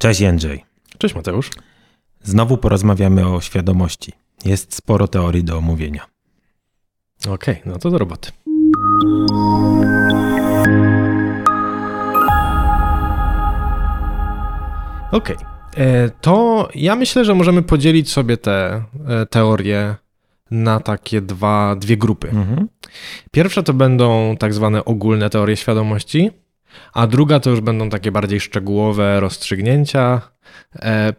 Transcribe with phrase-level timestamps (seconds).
[0.00, 0.64] Cześć Jędrzej.
[0.98, 1.50] Cześć Mateusz.
[2.22, 4.12] Znowu porozmawiamy o świadomości.
[4.44, 6.06] Jest sporo teorii do omówienia.
[7.28, 8.30] Okej, okay, no to do roboty.
[15.12, 15.46] Okej, okay.
[15.76, 19.96] E, to ja myślę, że możemy podzielić sobie te e, teorie
[20.50, 22.28] na takie dwa, dwie grupy.
[22.28, 22.68] Mhm.
[23.30, 26.30] Pierwsza to będą tak zwane ogólne teorie świadomości,
[26.92, 30.20] a druga to już będą takie bardziej szczegółowe rozstrzygnięcia.
[30.82, 31.12] E,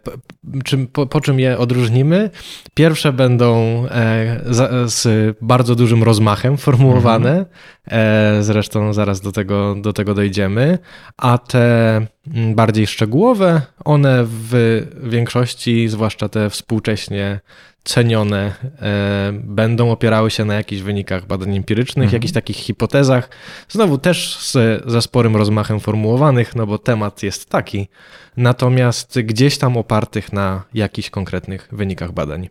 [0.64, 2.30] czym, po, po, czym je odróżnimy?
[2.74, 3.56] Pierwsze będą
[3.90, 7.46] e, za, z bardzo dużym rozmachem formułowane, mhm.
[7.86, 10.78] e, zresztą zaraz do tego, do tego dojdziemy,
[11.16, 12.06] a te
[12.54, 17.40] bardziej szczegółowe, one w większości, zwłaszcza te współcześnie
[17.84, 22.12] cenione e, będą opierały się na jakichś wynikach badań empirycznych, mhm.
[22.12, 23.28] jakichś takich hipotezach,
[23.68, 27.88] znowu też z, ze sporym rozmachem formułowanych, no bo temat jest taki,
[28.36, 32.48] natomiast gdzieś tam opartych na jakichś konkretnych wynikach badań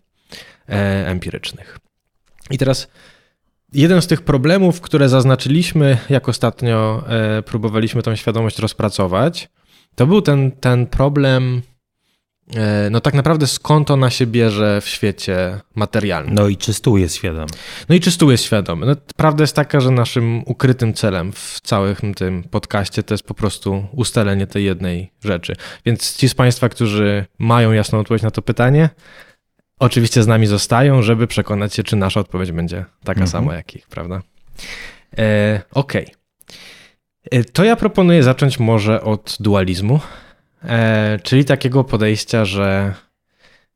[0.69, 1.79] e, empirycznych.
[2.49, 2.87] I teraz
[3.73, 9.49] jeden z tych problemów, które zaznaczyliśmy, jak ostatnio e, próbowaliśmy tą świadomość rozpracować,
[9.95, 11.61] to był ten, ten problem
[12.91, 16.33] no tak naprawdę skąd ona się bierze w świecie materialnym.
[16.35, 17.47] No i czy stół jest świadomy.
[17.89, 18.85] No i czy stół jest świadomy.
[18.85, 23.33] No, prawda jest taka, że naszym ukrytym celem w całym tym podcaście to jest po
[23.33, 25.55] prostu ustalenie tej jednej rzeczy.
[25.85, 28.89] Więc ci z Państwa, którzy mają jasną odpowiedź na to pytanie,
[29.79, 33.27] oczywiście z nami zostają, żeby przekonać się, czy nasza odpowiedź będzie taka mhm.
[33.27, 34.21] sama jak ich, prawda?
[35.17, 36.03] E, Okej.
[36.03, 36.15] Okay.
[37.31, 39.99] E, to ja proponuję zacząć może od dualizmu.
[40.63, 42.93] E, czyli takiego podejścia, że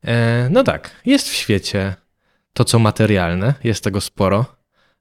[0.04, 1.94] e, no tak, jest w świecie
[2.52, 4.44] to, co materialne, jest tego sporo.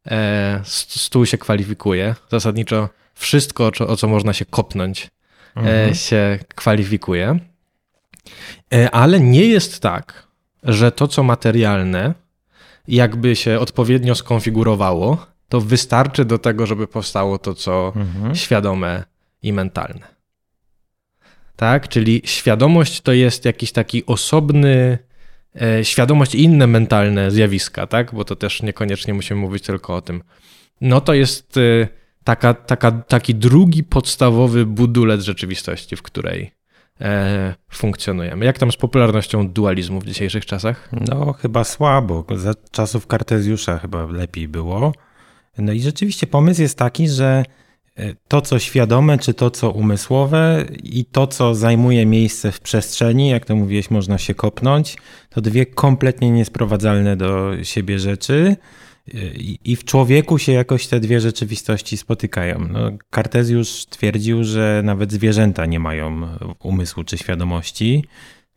[0.07, 2.15] E, stół się kwalifikuje.
[2.31, 5.09] Zasadniczo wszystko, o co można się kopnąć,
[5.55, 5.95] e, mhm.
[5.95, 7.39] się kwalifikuje.
[8.73, 10.27] E, ale nie jest tak,
[10.63, 12.13] że to, co materialne,
[12.87, 18.35] jakby się odpowiednio skonfigurowało, to wystarczy do tego, żeby powstało to, co mhm.
[18.35, 19.03] świadome
[19.41, 20.14] i mentalne
[21.55, 21.87] tak?
[21.87, 24.97] Czyli świadomość to jest jakiś taki osobny,
[25.61, 28.15] e, świadomość i inne mentalne zjawiska, tak?
[28.15, 30.23] Bo to też niekoniecznie musimy mówić tylko o tym.
[30.81, 31.87] No to jest e,
[32.23, 36.51] taka, taka, taki drugi podstawowy budulec rzeczywistości, w której
[37.01, 38.45] e, funkcjonujemy.
[38.45, 40.89] Jak tam z popularnością dualizmu w dzisiejszych czasach?
[41.07, 42.25] No, chyba słabo.
[42.35, 44.93] Za czasów Kartezjusza chyba lepiej było.
[45.57, 47.43] No i rzeczywiście pomysł jest taki, że
[48.27, 53.45] to, co świadome, czy to, co umysłowe i to, co zajmuje miejsce w przestrzeni, jak
[53.45, 54.97] to mówiłeś, można się kopnąć,
[55.29, 58.55] to dwie kompletnie niesprowadzalne do siebie rzeczy.
[59.63, 62.67] I w człowieku się jakoś te dwie rzeczywistości spotykają.
[62.71, 68.05] No, Kartezjusz twierdził, że nawet zwierzęta nie mają umysłu czy świadomości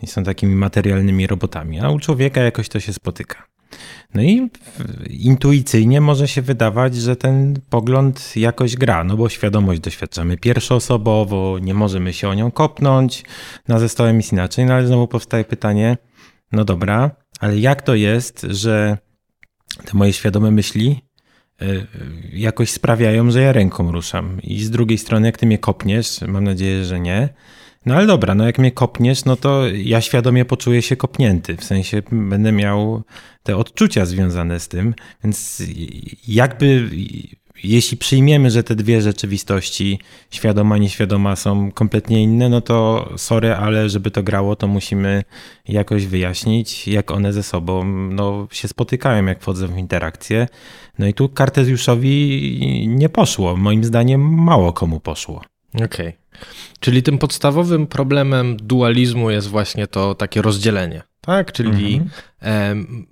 [0.03, 3.58] i są takimi materialnymi robotami, a u człowieka jakoś to się spotyka.
[4.15, 4.51] No i
[5.11, 11.75] intuicyjnie może się wydawać, że ten pogląd jakoś gra, no bo świadomość doświadczamy pierwszoosobowo, nie
[11.75, 13.25] możemy się o nią kopnąć,
[13.69, 15.97] na zestawem jest inaczej, no ale znowu powstaje pytanie,
[16.53, 18.99] no dobra, ale jak to jest, że
[19.85, 21.03] te moje świadome myśli
[21.63, 21.87] y,
[22.33, 24.43] jakoś sprawiają, że ja ręką ruszam?
[24.43, 27.29] I z drugiej strony jak ty mnie kopniesz, mam nadzieję, że nie,
[27.87, 31.57] no ale dobra, no jak mnie kopniesz, no to ja świadomie poczuję się kopnięty.
[31.57, 33.03] W sensie będę miał
[33.43, 34.95] te odczucia związane z tym,
[35.25, 35.63] więc
[36.29, 36.91] jakby
[37.65, 39.99] jeśli przyjmiemy, że te dwie rzeczywistości,
[40.31, 45.25] świadoma, nieświadoma, są kompletnie inne, no to sorry, ale żeby to grało, to musimy
[45.69, 50.47] jakoś wyjaśnić, jak one ze sobą no, się spotykają, jak wchodzą w interakcję.
[50.99, 53.57] No i tu Kartezjuszowi nie poszło.
[53.57, 55.43] Moim zdaniem mało komu poszło.
[55.75, 55.85] Okej.
[55.85, 56.28] Okay.
[56.81, 61.53] Czyli tym podstawowym problemem dualizmu jest właśnie to takie rozdzielenie, tak?
[61.53, 61.95] Czyli
[62.41, 63.07] mhm.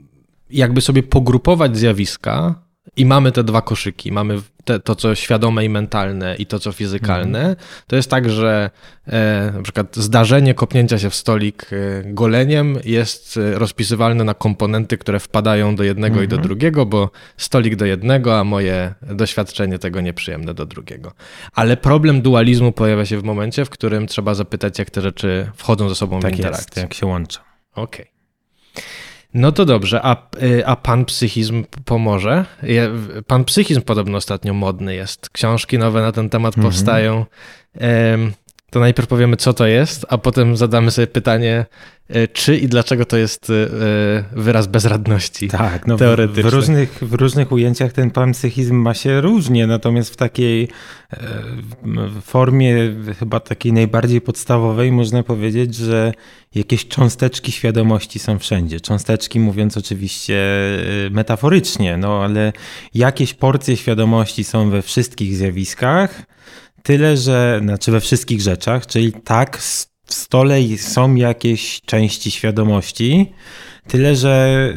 [0.50, 2.66] jakby sobie pogrupować zjawiska
[2.97, 4.12] i mamy te dwa koszyki.
[4.12, 7.38] Mamy te, to, co świadome i mentalne, i to, co fizykalne.
[7.38, 7.56] Mhm.
[7.86, 8.70] To jest tak, że
[9.06, 14.99] e, na przykład zdarzenie kopnięcia się w stolik e, goleniem jest e, rozpisywalne na komponenty,
[14.99, 16.25] które wpadają do jednego mhm.
[16.25, 16.49] i do mhm.
[16.49, 21.12] drugiego, bo stolik do jednego, a moje doświadczenie tego nieprzyjemne do drugiego.
[21.52, 25.88] Ale problem dualizmu pojawia się w momencie, w którym trzeba zapytać, jak te rzeczy wchodzą
[25.88, 26.66] ze sobą tak w interakcję.
[26.66, 27.40] Jest, jak się łączą.
[27.75, 28.06] Okej.
[28.75, 28.87] Okay.
[29.37, 32.44] No to dobrze, a, y, a pan psychizm pomoże?
[33.27, 35.31] Pan psychizm podobno ostatnio modny jest.
[35.31, 36.73] Książki nowe na ten temat mhm.
[36.73, 37.27] powstają.
[38.76, 41.67] To najpierw powiemy, co to jest, a potem zadamy sobie pytanie,
[42.08, 43.52] e, czy i dlaczego to jest e,
[44.32, 45.49] wyraz bezradności.
[45.49, 46.00] Tak, no w,
[46.32, 50.69] w, różnych, w różnych ujęciach ten panpsychizm ma się różnie, natomiast w takiej
[52.23, 52.75] formie
[53.19, 56.12] chyba takiej najbardziej podstawowej można powiedzieć, że
[56.55, 58.81] jakieś cząsteczki świadomości są wszędzie.
[58.81, 60.44] Cząsteczki mówiąc oczywiście
[61.11, 62.52] metaforycznie, no ale
[62.94, 66.26] jakieś porcje świadomości są we wszystkich zjawiskach,
[66.87, 69.59] Tyle, że, znaczy we wszystkich rzeczach, czyli tak,
[70.06, 73.33] w stole są jakieś części świadomości,
[73.88, 74.75] tyle, że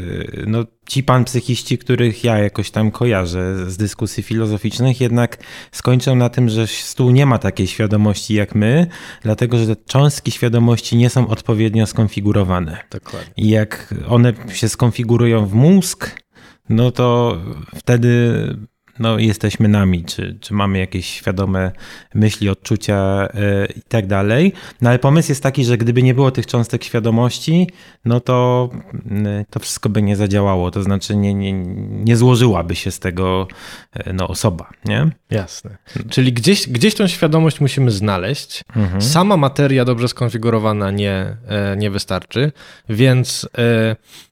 [0.48, 5.38] no, ci pan psychiści, których ja jakoś tam kojarzę z dyskusji filozoficznych, jednak
[5.72, 8.88] skończą na tym, że stół nie ma takiej świadomości jak my,
[9.24, 12.78] dlatego że te cząstki świadomości nie są odpowiednio skonfigurowane.
[12.92, 13.34] Dokładnie.
[13.38, 16.22] I jak one się skonfigurują w mózg,
[16.70, 17.38] no to
[17.76, 18.34] wtedy
[19.00, 21.72] no, jesteśmy nami, czy, czy mamy jakieś świadome
[22.14, 24.54] myśli, odczucia yy, i tak dalej.
[24.82, 27.70] No ale pomysł jest taki, że gdyby nie było tych cząstek świadomości,
[28.06, 28.70] no to
[29.06, 31.54] yy, to wszystko by nie zadziałało, to znaczy nie, nie,
[32.04, 33.48] nie złożyłaby się z tego
[34.06, 35.10] yy, no, osoba, nie?
[35.30, 35.78] Jasne.
[36.10, 38.64] Czyli gdzieś, gdzieś tą świadomość musimy znaleźć.
[38.76, 39.02] Mhm.
[39.02, 41.38] Sama materia dobrze skonfigurowana nie,
[41.78, 42.52] nie wystarczy,
[42.90, 44.29] więc Y,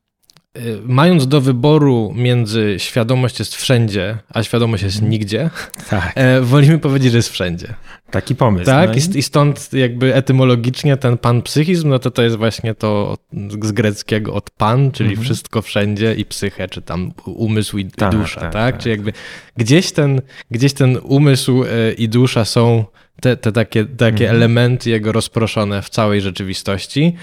[0.86, 5.50] mając do wyboru między świadomość jest wszędzie, a świadomość jest nigdzie,
[5.90, 6.12] tak.
[6.16, 7.74] E, wolimy powiedzieć, że jest wszędzie.
[8.12, 8.66] Taki pomysł.
[8.66, 9.18] Tak, no i...
[9.18, 13.18] i stąd jakby etymologicznie ten panpsychizm, no to to jest właśnie to
[13.62, 15.26] z greckiego od pan, czyli mhm.
[15.26, 18.74] wszystko wszędzie i psyche, czy tam umysł i, tak, dusza, tak, tak?
[18.74, 18.84] tak?
[18.84, 19.14] Czyli jakby
[19.58, 20.22] gdzieś ten,
[20.52, 22.86] gdzieś ten umysł e, i dusza są
[23.22, 24.36] te, te takie, takie mhm.
[24.36, 27.16] elementy jego rozproszone w całej rzeczywistości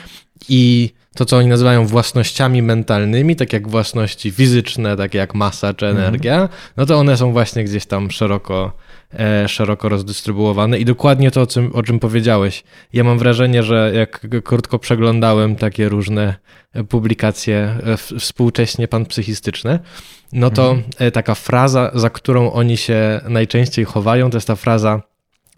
[0.48, 5.87] i to, co oni nazywają własnościami mentalnymi, tak jak własności fizyczne, takie jak masa czy
[5.87, 6.06] mhm.
[6.06, 8.72] energia, no to one są właśnie gdzieś tam szeroko,
[9.19, 10.78] e, szeroko rozdystrybuowane.
[10.78, 12.64] I dokładnie to, o czym, o czym powiedziałeś.
[12.93, 16.34] Ja mam wrażenie, że jak krótko przeglądałem takie różne
[16.88, 19.78] publikacje e, współcześnie panpsychistyczne,
[20.32, 21.12] no to mm.
[21.12, 25.02] taka fraza, za którą oni się najczęściej chowają, to jest ta fraza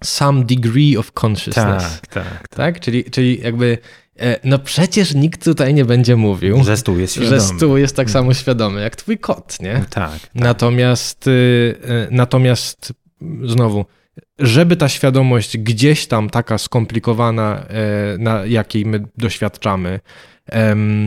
[0.04, 2.00] some degree of consciousness.
[2.00, 2.24] Tak, tak.
[2.24, 2.48] tak.
[2.48, 2.80] tak?
[2.80, 4.05] Czyli, czyli jakby E,
[4.44, 7.36] no przecież nikt tutaj nie będzie mówił, że stół jest świadomy.
[7.36, 9.74] Że stół jest tak samo świadomy jak twój kot, nie?
[9.74, 9.88] Tak.
[9.90, 10.30] tak.
[10.34, 12.92] Natomiast, y, y, natomiast
[13.42, 13.84] znowu,
[14.38, 20.00] żeby ta świadomość gdzieś tam taka skomplikowana, e, na jakiej my doświadczamy,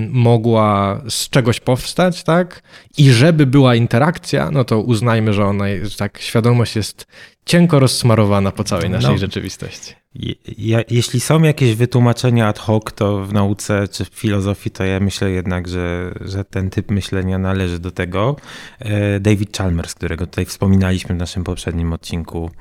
[0.09, 2.61] mogła z czegoś powstać, tak?
[2.97, 7.05] I żeby była interakcja, no to uznajmy, że ona jest, tak, świadomość jest
[7.45, 9.17] cienko rozsmarowana po całej naszej no.
[9.17, 9.98] rzeczywistości.
[10.57, 14.99] Ja, jeśli są jakieś wytłumaczenia ad hoc, to w nauce czy w filozofii, to ja
[14.99, 18.35] myślę jednak, że, że ten typ myślenia należy do tego.
[18.79, 22.51] E, David Chalmers, którego tutaj wspominaliśmy w naszym poprzednim odcinku,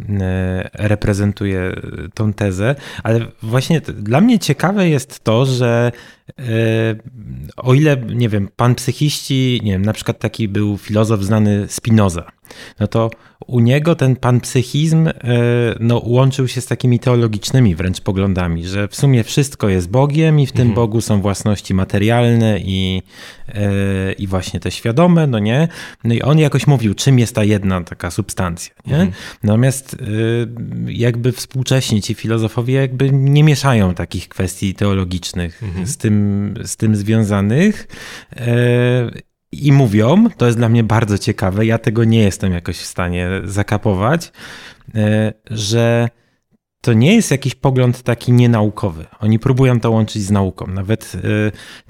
[0.00, 1.72] e, reprezentuje
[2.14, 5.92] tą tezę, ale właśnie dla mnie ciekawe jest to, że
[6.38, 6.42] e,
[7.56, 12.30] o ile, nie wiem, pan psychiści, nie wiem, na przykład taki był filozof znany Spinoza,
[12.80, 13.10] no to
[13.46, 15.12] u niego ten panpsychizm e,
[15.80, 20.46] no, łączył się z takimi teologicznymi wręcz poglądami, że w sumie wszystko jest Bogiem i
[20.46, 20.74] w tym mhm.
[20.74, 23.02] Bogu są własności materialne i,
[23.48, 25.68] e, i właśnie te świadome, no nie?
[26.04, 28.94] No i on jakoś mówił, czym jest ta jedna taka substancja, nie?
[28.94, 29.12] Mhm.
[29.42, 35.86] Natomiast e, jakby współcześni ci filozofowie jakby nie mieszają takich kwestii teologicznych mhm.
[35.86, 37.88] z, tym, z tym związanych
[39.62, 43.28] i mówią, to jest dla mnie bardzo ciekawe, ja tego nie jestem jakoś w stanie
[43.44, 44.32] zakapować,
[44.94, 46.08] e, że
[46.80, 49.06] to nie jest jakiś pogląd taki nienaukowy.
[49.20, 50.66] Oni próbują to łączyć z nauką.
[50.66, 51.20] Nawet e,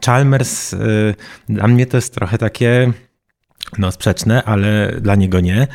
[0.07, 0.79] Chalmers, e,
[1.49, 2.93] dla mnie to jest trochę takie
[3.79, 5.67] no sprzeczne, ale dla niego nie,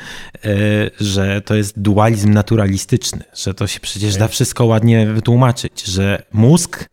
[1.00, 6.90] że to jest dualizm naturalistyczny, że to się przecież da wszystko ładnie wytłumaczyć, że mózg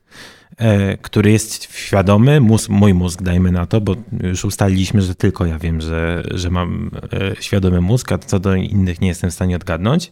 [1.03, 5.59] który jest świadomy, mózg, mój mózg dajmy na to, bo już ustaliliśmy, że tylko ja
[5.59, 9.57] wiem, że, że mam e, świadomy mózg, a co do innych nie jestem w stanie
[9.57, 10.11] odgadnąć,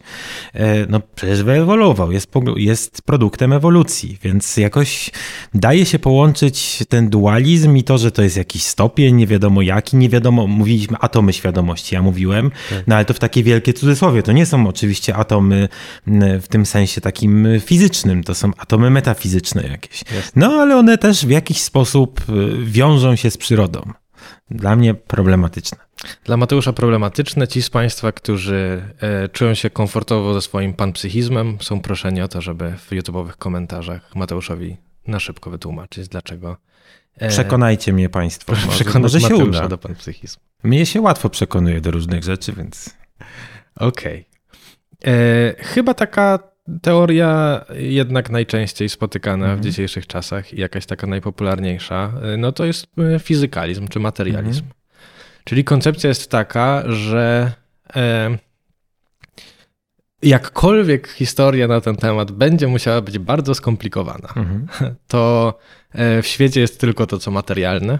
[0.53, 5.11] e, no przecież wyewoluował, jest, jest produktem ewolucji, więc jakoś
[5.53, 9.97] daje się połączyć ten dualizm i to, że to jest jakiś stopień, nie wiadomo jaki,
[9.97, 12.87] nie wiadomo, mówiliśmy atomy świadomości, ja mówiłem, tak.
[12.87, 15.69] no ale to w takie wielkie cudzysłowie, to nie są oczywiście atomy
[16.41, 20.03] w tym sensie takim fizycznym, to są atomy metafizyczne jakieś.
[20.37, 23.81] No, ale one też w jakiś sposób y, wiążą się z przyrodą.
[24.51, 25.77] Dla mnie problematyczne.
[26.23, 27.47] Dla Mateusza problematyczne.
[27.47, 32.41] Ci z Państwa, którzy e, czują się komfortowo ze swoim panpsychizmem, są proszeni o to,
[32.41, 34.77] żeby w YouTube'owych komentarzach Mateuszowi
[35.07, 36.57] na szybko wytłumaczyć, dlaczego.
[37.17, 38.51] E, Przekonajcie mnie Państwo.
[38.51, 39.67] Może, może się Mateusza uda.
[39.67, 40.43] do panpsychizmu.
[40.63, 42.95] Mnie się łatwo przekonuje do różnych rzeczy, więc.
[43.75, 44.25] Okej.
[45.01, 45.13] Okay.
[45.13, 46.39] E, chyba taka
[46.81, 49.63] teoria jednak najczęściej spotykana w Mhm.
[49.63, 54.59] dzisiejszych czasach i jakaś taka najpopularniejsza, y, no to jest y, fizykalizm czy materializm.
[54.63, 54.73] Mhm.
[55.43, 57.51] Czyli koncepcja jest taka, że
[57.95, 58.37] e,
[60.23, 64.67] jakkolwiek historia na ten temat będzie musiała być bardzo skomplikowana, Mhm.
[65.07, 65.53] to
[65.91, 67.99] e, w świecie jest tylko to, co materialne.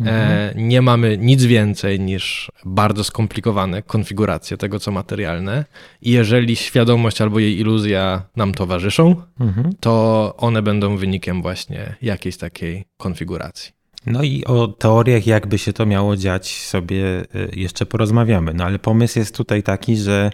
[0.00, 0.16] Mhm.
[0.30, 5.64] E, nie mamy nic więcej niż bardzo skomplikowane konfiguracje tego, co materialne.
[6.02, 9.70] I jeżeli świadomość albo jej iluzja nam towarzyszą, Mhm.
[9.80, 13.76] to one będą wynikiem właśnie jakiejś takiej konfiguracji.
[14.06, 18.54] No i o teoriach, jakby się to miało dziać, sobie y, jeszcze porozmawiamy.
[18.54, 20.30] No ale pomysł jest tutaj taki, że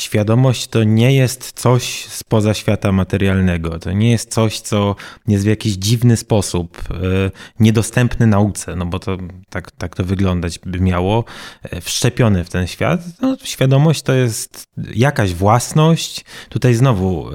[0.00, 3.78] świadomość to nie jest coś spoza świata materialnego.
[3.78, 4.96] To nie jest coś, co
[5.28, 9.18] jest w jakiś dziwny sposób y, niedostępny nauce, no bo to
[9.50, 11.24] tak, tak to wyglądać by miało,
[11.72, 13.00] y, wszczepione w ten świat.
[13.20, 16.24] No, świadomość to jest jakaś własność.
[16.48, 17.34] Tutaj znowu y,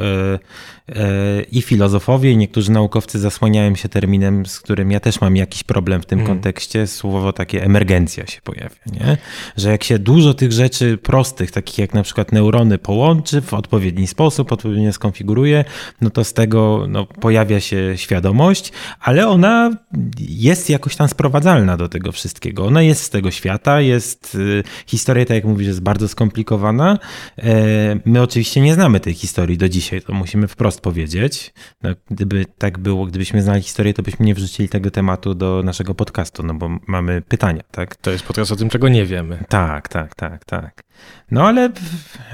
[1.52, 6.02] i filozofowie, i niektórzy naukowcy zasłaniają się terminem, z którym ja też mam jakiś problem
[6.02, 6.28] w tym Mm.
[6.28, 6.88] kontekście.
[6.88, 9.18] Słowo takie emergencja się pojawia, nie?
[9.58, 14.08] Że jak się dużo tych rzeczy prostych, takich jak na przykład neurony, połączy w odpowiedni
[14.08, 15.66] sposób, odpowiednio skonfiguruje,
[16.02, 19.72] no to z tego no, pojawia się świadomość, ale ona
[20.20, 22.66] jest jakoś tam sprowadzalna do tego wszystkiego.
[22.66, 27.00] Ona jest z tego świata, jest y, historia, tak jak mówisz, jest bardzo skomplikowana.
[27.38, 31.54] E, My oczywiście nie znamy tej historii do dzisiaj, to musimy wprost powiedzieć.
[31.84, 35.96] No, gdyby tak było, gdybyśmy znali historię, to byśmy nie wrzucili tego tematu do naszego
[35.96, 37.96] podcastu, no bo mamy pytania, tak?
[37.96, 39.44] To jest podcast o tym, czego nie wiemy.
[39.50, 40.84] Tak, tak, tak, tak.
[41.32, 41.70] No ale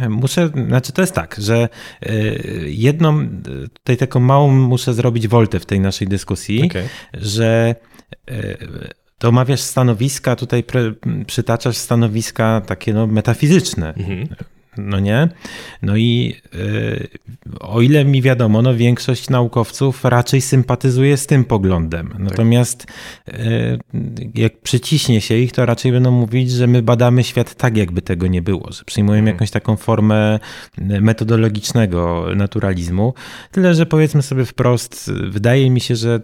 [0.10, 1.70] muszę, znaczy to jest tak, że
[2.06, 3.28] y, jedną,
[3.74, 6.88] tutaj taką małą muszę zrobić woltę w tej naszej dyskusji, Okej.
[7.14, 7.76] że
[8.32, 8.58] y,
[9.18, 14.28] to omawiasz stanowiska, tutaj pr- przytaczasz stanowiska takie no, metafizyczne, Mhm.
[14.86, 15.30] No nie?
[15.82, 17.08] No i y,
[17.60, 22.14] o ile mi wiadomo, no większość naukowców raczej sympatyzuje z tym poglądem.
[22.20, 22.88] Natomiast
[23.28, 23.80] y,
[24.36, 28.28] jak przyciśnie się ich, to raczej będą mówić, że my badamy świat tak, jakby tego
[28.28, 29.36] nie było, że przyjmujemy Mhm.
[29.36, 30.40] jakąś taką formę
[30.78, 33.14] metodologicznego naturalizmu.
[33.52, 36.20] Tyle, że powiedzmy sobie wprost, wydaje mi się, że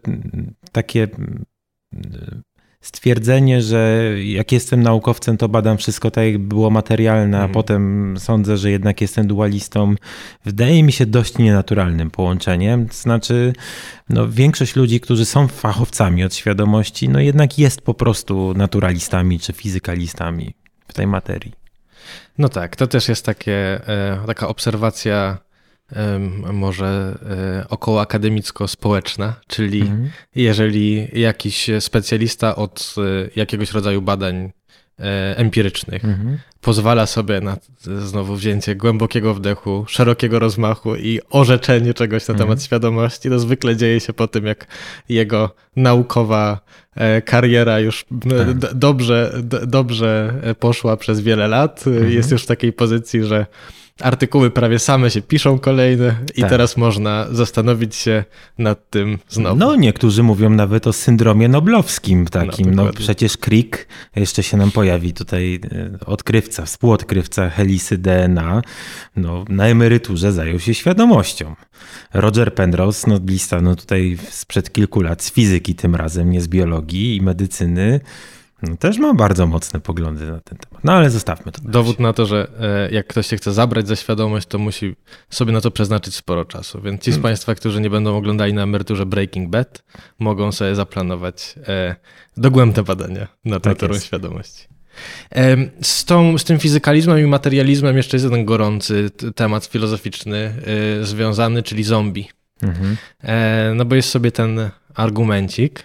[0.72, 2.42] takie y,
[2.86, 7.54] stwierdzenie, że jak jestem naukowcem, to badam wszystko tak, jak było materialne, a Mhm.
[7.54, 9.96] potem sądzę, że jednak jestem dualistą,
[10.46, 12.88] wydaje mi się dość nienaturalnym połączeniem.
[12.92, 13.54] Znaczy,
[14.10, 19.54] no, większość ludzi, którzy są fachowcami od świadomości, no jednak jest po prostu naturalistami czy
[19.54, 20.54] fizykalistami
[20.88, 21.54] w tej materii.
[22.38, 25.38] No tak, to też jest takie, e, taka obserwacja
[26.54, 27.18] może
[27.62, 30.10] e, około akademicko-społeczna, czyli Mhm.
[30.36, 34.52] jeżeli jakiś specjalista od e, jakiegoś rodzaju badań
[35.00, 36.38] e, empirycznych Mhm.
[36.62, 42.48] pozwala sobie na znowu wzięcie głębokiego wdechu, szerokiego rozmachu i orzeczenie czegoś na Mhm.
[42.50, 44.68] temat świadomości, to zwykle dzieje się po tym, jak
[45.10, 46.60] jego naukowa
[47.26, 48.58] kariera już Tak.
[48.76, 49.34] dobrze,
[49.68, 51.88] dobrze poszła przez wiele lat.
[51.88, 52.12] Mhm.
[52.12, 53.46] Jest już w takiej pozycji, że
[54.02, 56.50] artykuły prawie same się piszą kolejne i Tak.
[56.50, 58.24] teraz można zastanowić się
[58.58, 59.56] nad tym znowu.
[59.56, 62.66] No, niektórzy mówią nawet o syndromie noblowskim takim.
[62.70, 63.00] No, dokładnie.
[63.00, 65.60] przecież Crick, jeszcze się nam pojawi tutaj
[66.02, 68.62] e, odkrywca, współodkrywca helisy DNA,
[69.16, 71.56] no, na emeryturze zajął się świadomością.
[72.14, 77.16] Roger Penrose, noblista, no tutaj sprzed kilku lat z fizyki tym razem, nie z biologii
[77.16, 78.00] i medycyny,
[78.70, 80.84] no, też ma bardzo mocne poglądy na ten temat.
[80.84, 81.62] No ale zostawmy to.
[81.64, 84.96] na Dowód na to, że e, jak ktoś się chce zabrać za świadomość, to musi
[85.30, 86.82] sobie na to przeznaczyć sporo czasu.
[86.82, 87.24] Więc ci z Hmm.
[87.24, 89.84] Państwa, którzy nie będą oglądali na emeryturze Breaking Bad,
[90.20, 91.96] mogą sobie zaplanować e,
[92.38, 94.06] dogłębne badania nad Tak naturą jest.
[94.06, 94.68] świadomości.
[95.82, 100.54] Z, tą, z tym fizykalizmem i materializmem jeszcze jest jeden gorący temat filozoficzny
[101.02, 102.30] y, związany, czyli zombie.
[102.62, 102.98] Mhm.
[103.24, 105.84] E, no bo jest sobie ten argumencik e,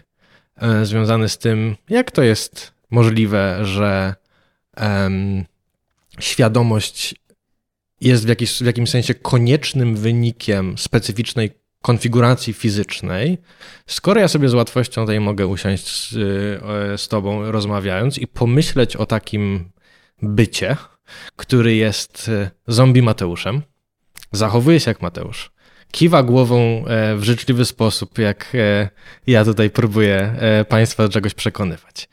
[0.83, 4.15] związany z tym, jak to jest możliwe, że
[4.77, 5.45] em,
[6.21, 7.15] świadomość
[8.01, 11.51] jest w, jakiś, w jakimś sensie koniecznym wynikiem specyficznej
[11.83, 13.39] konfiguracji fizycznej,
[13.87, 18.97] skoro ja sobie z łatwością tutaj mogę usiąść z, e, z tobą rozmawiając i pomyśleć
[18.97, 19.71] o takim
[20.23, 20.77] bycie,
[21.37, 23.63] który jest e, zombie Mateuszem,
[24.33, 25.53] zachowuje się jak Mateusz,
[25.91, 28.89] kiwa głową e, w życzliwy sposób, jak e,
[29.27, 32.09] ja tutaj próbuję e, Państwa do czegoś przekonywać.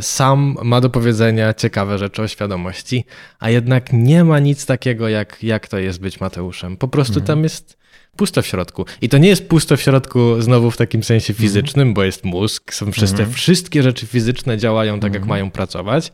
[0.00, 3.04] Sam ma do powiedzenia ciekawe rzeczy o świadomości,
[3.38, 6.76] a jednak nie ma nic takiego, jak, jak to jest być Mateuszem.
[6.76, 7.78] Po prostu tam jest
[8.16, 8.84] pusto w środku.
[9.00, 12.72] I to nie jest pusto w środku znowu w takim sensie fizycznym, bo jest mózg,
[12.72, 16.12] są wszystkie, wszystkie rzeczy fizyczne działają tak, jak mają pracować,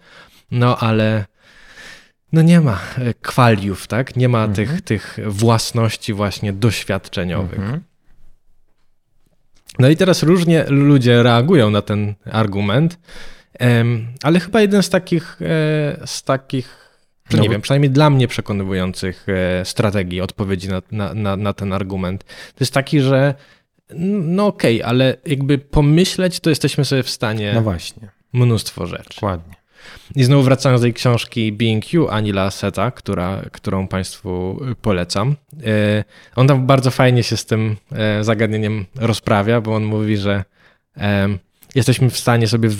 [0.51, 1.25] no ale
[2.35, 2.81] no nie ma
[3.23, 4.17] kwaliów, tak?
[4.17, 4.55] Nie ma mhm.
[4.55, 7.59] tych, tych własności właśnie doświadczeniowych.
[7.59, 7.81] Mhm.
[9.79, 12.99] No i teraz różnie ludzie reagują na ten argument,
[14.23, 16.85] ale chyba jeden z takich, e, z takich
[17.33, 20.83] no nie wiem, przynajmniej dla mnie przekonywujących e, strategii odpowiedzi na,
[21.15, 23.35] na, na, ten argument, to jest taki, że
[23.97, 27.53] no okej, okay, ale jakby pomyśleć, to jesteśmy sobie w stanie.
[27.55, 28.09] No właśnie.
[28.33, 29.15] Mnóstwo rzeczy.
[29.15, 29.55] Dokładnie.
[30.17, 35.37] I znowu wracając do tej książki Being You Anila Seta, która, którą Państwu polecam.
[35.67, 36.05] E,
[36.37, 40.45] on tam bardzo fajnie się z tym e, zagadnieniem rozprawia, bo on mówi, że
[41.75, 42.71] jesteśmy w stanie sobie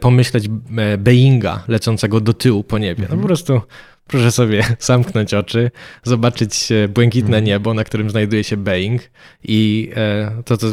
[0.00, 0.48] pomyśleć
[0.98, 3.02] Beinga lecącego do tyłu po niebie.
[3.02, 3.26] No po mhm.
[3.26, 3.60] prostu
[4.06, 5.70] Proszę sobie zamknąć oczy,
[6.02, 7.44] zobaczyć błękitne mhm.
[7.44, 9.02] niebo, na którym znajduje się Boeing
[9.44, 10.66] i e, to, co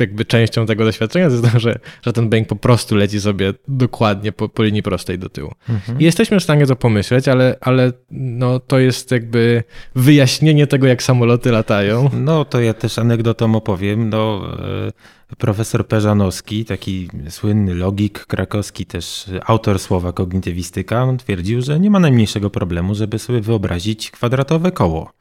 [0.00, 3.54] jakby częścią tego doświadczenia to jest to, że, że ten Boeing po prostu leci sobie
[3.68, 5.52] dokładnie po, po linii prostej do tyłu.
[5.68, 6.00] Mhm.
[6.00, 9.62] I jesteśmy w stanie to pomyśleć, ale, ale no, to jest jakby
[9.94, 12.10] wyjaśnienie tego, jak samoloty latają.
[12.20, 14.10] No to ja też anegdotą opowiem.
[14.10, 14.46] No,
[14.86, 14.92] e,
[15.38, 22.00] profesor Peżanowski, taki słynny logik krakowski, też autor słowa kognitywistyka, on twierdził, że nie ma
[22.00, 25.12] najmniejszego problemu, żeby sobie wyobrazić kwadratowe koło.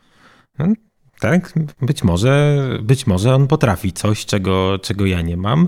[0.60, 0.66] No,
[1.20, 5.68] tak, być może, być może on potrafi coś, czego, czego ja nie mam.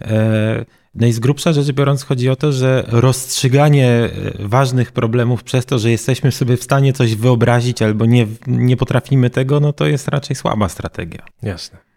[0.00, 5.42] E, no i z grubsza rzecz biorąc chodzi o to, że rozstrzyganie e, ważnych problemów
[5.42, 9.72] przez to, że jesteśmy sobie w stanie coś wyobrazić albo nie, nie potrafimy tego, no
[9.72, 11.22] to jest raczej słaba strategia.
[11.42, 11.91] Jasne.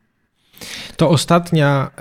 [0.98, 1.92] To ostatnia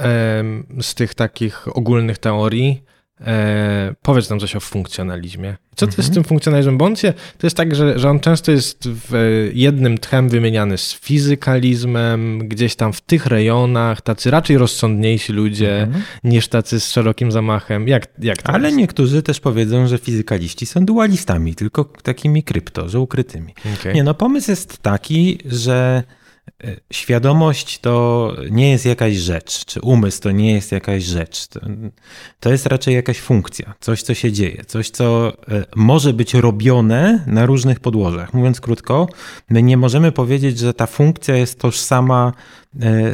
[0.80, 2.82] z tych takich ogólnych teorii.
[3.20, 5.56] E, powiedz nam coś o funkcjonalizmie.
[5.76, 6.14] Co to jest z mhm.
[6.14, 6.78] tym funkcjonalizmem?
[6.78, 10.78] Bo on się, to jest tak, że, że on często jest w jednym tchem wymieniany
[10.78, 16.04] z fizykalizmem, gdzieś tam w tych rejonach, tacy raczej rozsądniejsi ludzie mhm.
[16.24, 17.88] niż tacy z szerokim zamachem.
[17.88, 18.78] Jak, jak Ale jest?
[18.78, 23.54] niektórzy też powiedzą, że fizykaliści są dualistami, tylko takimi krypto, że ukrytymi.
[23.80, 23.94] Okay.
[23.94, 26.23] Nie, no pomysł jest taki, że E,
[26.92, 31.46] świadomość to nie jest jakaś rzecz, czy umysł to nie jest jakaś rzecz.
[31.46, 31.60] To,
[32.40, 37.24] to, jest raczej jakaś funkcja, coś, co się dzieje, coś, co e, może być robione
[37.26, 38.34] na różnych podłożach.
[38.34, 39.08] Mówiąc krótko,
[39.50, 42.63] my nie możemy powiedzieć, że ta funkcja jest tożsama E,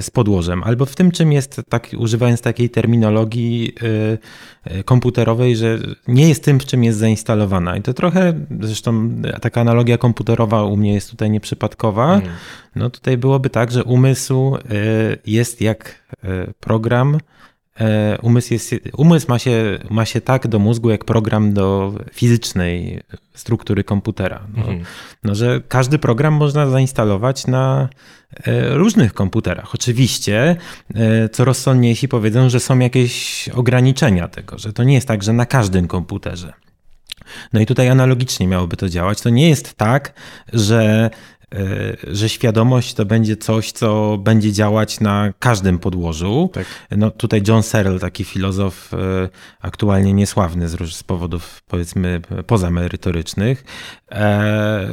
[0.00, 5.78] z podłożem, albo w tym, czym jest, tak, używając takiej terminologii e, e, komputerowej, że
[6.08, 7.76] nie jest tym, w czym jest zainstalowana.
[7.76, 12.14] I to trochę, zresztą taka analogia komputerowa u mnie jest tutaj nieprzypadkowa.
[12.14, 12.28] Mm.
[12.76, 14.56] No tutaj byłoby tak, że umysł
[15.26, 16.02] jest jak
[16.60, 17.18] program,
[18.22, 23.00] Umysł, jest, umysł ma, się, ma się tak do mózgu, jak program do fizycznej
[23.34, 24.46] struktury komputera.
[24.54, 24.84] No, mhm.
[25.24, 27.88] no, że każdy program można zainstalować na
[28.46, 29.74] e, różnych komputerach.
[29.74, 30.56] Oczywiście,
[30.94, 35.32] e, co rozsądniejsi powiedzą, że są jakieś ograniczenia tego, że to nie jest tak, że
[35.32, 36.52] na każdym komputerze.
[37.52, 39.20] No i tutaj analogicznie miałoby to działać.
[39.20, 40.12] To nie jest tak,
[40.52, 41.39] że E,
[42.10, 46.50] że świadomość to będzie coś, co będzie działać na każdym podłożu.
[46.52, 46.66] Tak.
[46.90, 49.28] No tutaj John Searle, taki filozof e,
[49.60, 53.64] aktualnie niesławny z, z powodów powiedzmy pozamerytorycznych,
[54.12, 54.88] e,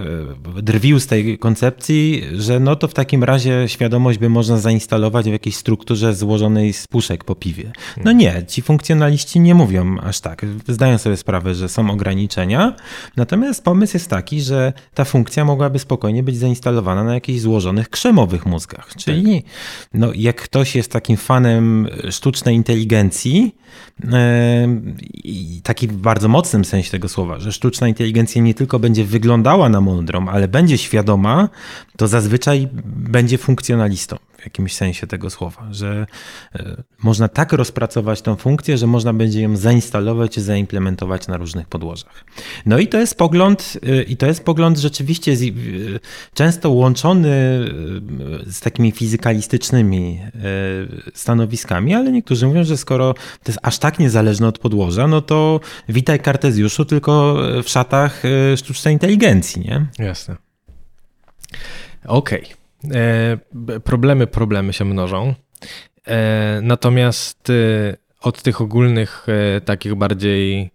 [0.62, 5.32] drwił z tej koncepcji, że no to w takim razie świadomość by można zainstalować w
[5.32, 7.72] jakiejś strukturze złożonej z puszek po piwie.
[8.04, 10.46] No nie, ci funkcjonaliści nie mówią aż tak.
[10.68, 12.74] Zdają sobie sprawę, że są ograniczenia,
[13.18, 18.46] natomiast pomysł jest taki, że ta funkcja mogłaby spokojnie być zainstalowana na jakichś złożonych krzemowych
[18.46, 18.96] mózgach.
[18.96, 19.52] Czyli tak.
[19.94, 23.56] no, jak ktoś jest takim fanem sztucznej inteligencji,
[25.14, 29.70] i taki w bardzo mocnym sensie tego słowa, że sztuczna inteligencja nie tylko będzie wyglądała
[29.70, 31.50] na mądrą, ale będzie świadoma,
[31.98, 36.08] to zazwyczaj będzie funkcjonalistą w jakimś sensie tego słowa, że
[36.56, 41.68] e, można tak rozpracować tą funkcję, że można będzie ją zainstalować i zaimplementować na różnych
[41.68, 42.26] podłożach.
[42.66, 45.36] No i to jest pogląd, e, i to jest pogląd rzeczywiście e,
[46.34, 47.28] często łączony
[48.46, 50.22] z takimi fizykalistycznymi
[51.14, 55.60] stanowiskami, ale niektórzy mówią, że skoro to jest aż tak niezależne od podłoża, no to
[55.90, 58.24] witaj Kartezjuszu, tylko w szatach
[58.56, 59.86] sztucznej inteligencji, nie?
[60.00, 60.36] Jasne.
[62.06, 62.42] Okej.
[62.42, 62.67] Okay.
[62.84, 65.34] E, problemy, problemy się mnożą.
[66.08, 67.54] E, natomiast e,
[68.22, 69.28] od tych ogólnych,
[69.66, 70.72] takich bardziej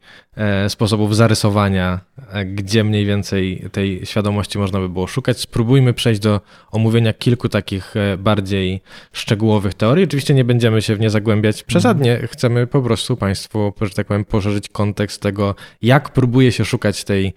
[0.69, 2.01] sposobów zarysowania,
[2.47, 7.95] gdzie mniej więcej tej świadomości można by było szukać, spróbujmy przejść do omówienia kilku takich
[8.19, 10.05] bardziej szczegółowych teorii.
[10.05, 14.25] Oczywiście nie będziemy się w nie zagłębiać przesadnie, chcemy po prostu Państwu, że tak powiem,
[14.25, 17.35] poszerzyć kontekst tego, jak próbuje się szukać tej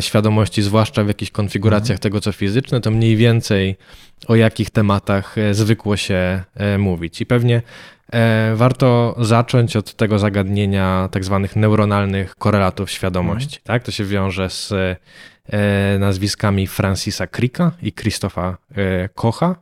[0.00, 1.98] świadomości, zwłaszcza w jakichś konfiguracjach mhm.
[1.98, 3.76] tego, co fizyczne, to mniej więcej
[4.28, 7.20] o jakich tematach e, zwykło się e, mówić.
[7.20, 7.62] I pewnie
[8.12, 13.58] e, warto zacząć od tego zagadnienia tak zwanych neuronalnych korelatów świadomości.
[13.58, 13.62] Mhm.
[13.64, 13.82] Tak?
[13.82, 14.72] To się wiąże z
[15.98, 18.56] nazwiskami Francisa Cricka i Christopha
[19.14, 19.56] Kocha.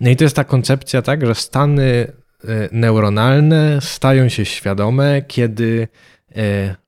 [0.00, 2.12] No i to jest ta koncepcja, tak, że stany
[2.72, 5.88] neuronalne stają się świadome, kiedy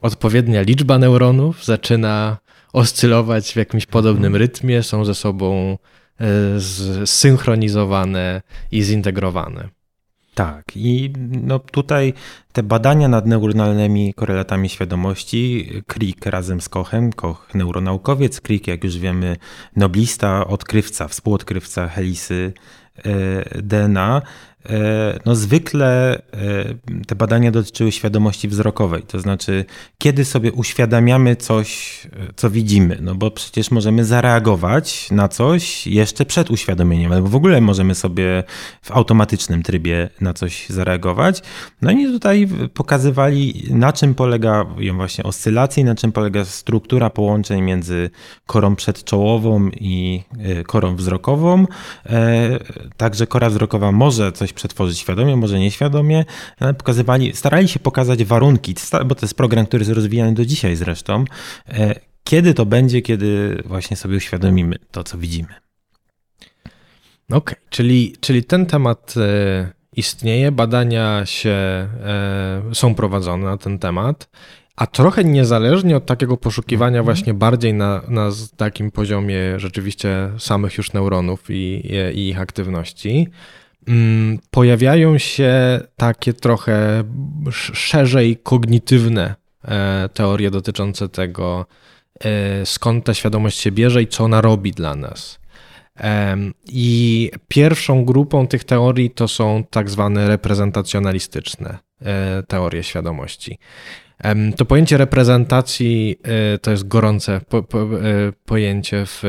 [0.00, 2.36] odpowiednia liczba neuronów zaczyna
[2.72, 4.42] oscylować w jakimś podobnym mhm.
[4.42, 5.78] rytmie, są ze sobą
[6.20, 6.60] E,
[7.06, 9.68] zsynchronizowane i zintegrowane.
[10.34, 12.12] Tak, i no tutaj
[12.52, 18.98] te badania nad neuronalnymi korelatami świadomości, Crick razem z Kochem, Koch neuronaukowiec, Crick, jak już
[18.98, 19.36] wiemy,
[19.76, 22.52] noblista, odkrywca, współodkrywca helisy
[22.96, 24.53] e, DNA, E,
[25.24, 29.64] no zwykle e, te badania dotyczyły świadomości wzrokowej, to znaczy
[29.98, 36.24] kiedy sobie uświadamiamy coś, e, co widzimy, no bo przecież możemy zareagować na coś jeszcze
[36.24, 38.44] przed uświadomieniem, albo w ogóle możemy sobie
[38.82, 41.42] w automatycznym trybie na coś zareagować.
[41.82, 48.10] No i tutaj pokazywali na czym polegają właśnie oscylacje, na czym polega struktura połączeń między
[48.46, 50.22] korą przedczołową i
[50.66, 51.66] korą wzrokową.
[52.96, 56.24] Także kora wzrokowa może coś przetworzyć świadomie, może nieświadomie,
[56.60, 58.74] ale pokazywali, starali się pokazać warunki,
[59.06, 61.24] bo to jest program, który jest rozwijany do dzisiaj zresztą,
[61.68, 65.48] e, kiedy to będzie, kiedy właśnie sobie uświadomimy to, co widzimy.
[67.28, 71.88] Okej, okay, czyli, czyli ten temat e, istnieje, badania się e,
[72.72, 74.28] są prowadzone na ten temat,
[74.76, 77.04] a trochę niezależnie od takiego poszukiwania mhm.
[77.04, 81.82] właśnie bardziej na, na takim poziomie rzeczywiście samych już neuronów i,
[82.14, 83.28] i ich aktywności,
[84.50, 87.04] pojawiają się takie trochę
[87.50, 91.66] szerzej kognitywne e, teorie dotyczące tego,
[92.24, 95.44] e, skąd ta świadomość się bierze i co ona robi dla nas.
[96.66, 103.58] I pierwszą grupą tych teorii to są tak zwane reprezentacjonalistyczne e, teorie świadomości.
[104.56, 106.20] To pojęcie reprezentacji
[106.62, 107.88] to jest gorące po, po,
[108.44, 109.22] pojęcie w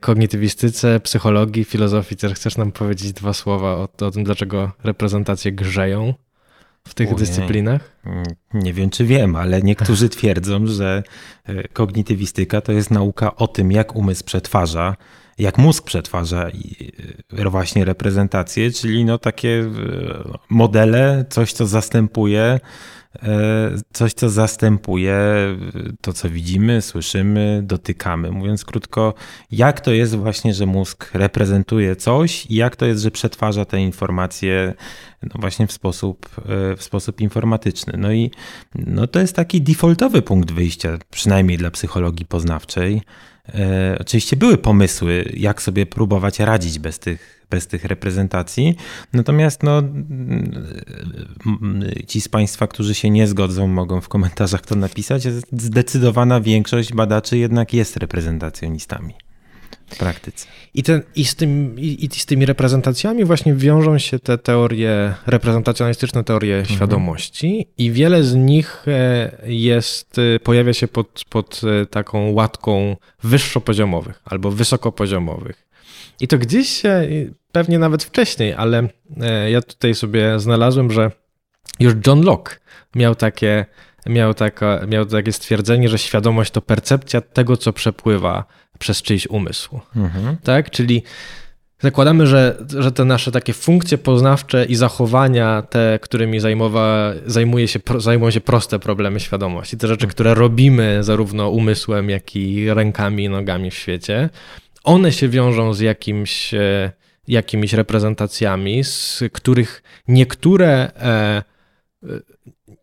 [0.00, 2.16] kognitywistyce, psychologii, filozofii.
[2.16, 6.14] Czy chcesz nam powiedzieć dwa słowa o, o tym, dlaczego reprezentacje grzeją
[6.88, 7.96] w tych dyscyplinach?
[8.06, 8.22] Mm,
[8.54, 11.02] nie wiem, czy wiem, ale niektórzy twierdzą, że
[11.44, 14.96] e, kognitywistyka to jest nauka o tym, jak umysł przetwarza,
[15.38, 16.48] jak mózg przetwarza
[17.38, 19.70] e, właśnie reprezentacje, czyli no takie
[20.48, 23.01] modele, coś, co zastępuje E,
[23.92, 25.16] coś, co zastępuje
[26.00, 28.30] to, co widzimy, słyszymy, dotykamy.
[28.30, 29.14] Mówiąc krótko,
[29.50, 33.80] jak to jest właśnie, że mózg reprezentuje coś i jak to jest, że przetwarza te
[33.80, 34.74] informacje
[35.22, 37.94] no właśnie w sposób, e, w sposób informatyczny.
[37.98, 38.30] No i
[38.74, 43.02] no to jest taki defaultowy punkt wyjścia, przynajmniej dla psychologii poznawczej.
[43.54, 48.76] E, oczywiście były pomysły, jak sobie próbować radzić bez tych, bez tych reprezentacji.
[49.12, 49.82] Natomiast no,
[52.06, 55.22] ci z Państwa, którzy się nie zgodzą, mogą w komentarzach to napisać.
[55.52, 59.14] Zdecydowana większość badaczy jednak jest reprezentacjonistami
[59.94, 60.46] w praktyce.
[60.74, 65.14] I, ten, i, z tym, i, i, z tymi reprezentacjami właśnie wiążą się te teorie,
[65.26, 66.76] reprezentacjonalistyczne teorie mhm.
[66.76, 72.96] świadomości i wiele z nich e, jest, e, pojawia się pod, pod e, taką łatką
[73.22, 75.71] wyższopoziomowych albo wysokopoziomowych.
[76.20, 77.08] I to gdzieś się,
[77.52, 78.88] pewnie nawet wcześniej, ale
[79.50, 81.10] ja tutaj sobie znalazłem, że
[81.80, 82.56] już John Locke
[82.94, 83.66] miał takie,
[84.06, 88.44] miał, taka, miał takie stwierdzenie, że świadomość to percepcja tego, co przepływa
[88.78, 89.80] przez czyjś umysł.
[89.96, 90.36] Mhm.
[90.44, 90.70] Tak?
[90.70, 91.02] Czyli
[91.80, 97.80] zakładamy, że, że te nasze takie funkcje poznawcze i zachowania, te, którymi zajmowa, zajmuje się,
[97.98, 103.28] zajmują się proste problemy świadomości, te rzeczy, które robimy zarówno umysłem, jak i rękami i
[103.28, 104.30] nogami w świecie,
[104.84, 106.92] one się wiążą z jakimś, e,
[107.28, 111.42] jakimiś reprezentacjami, z których niektóre e,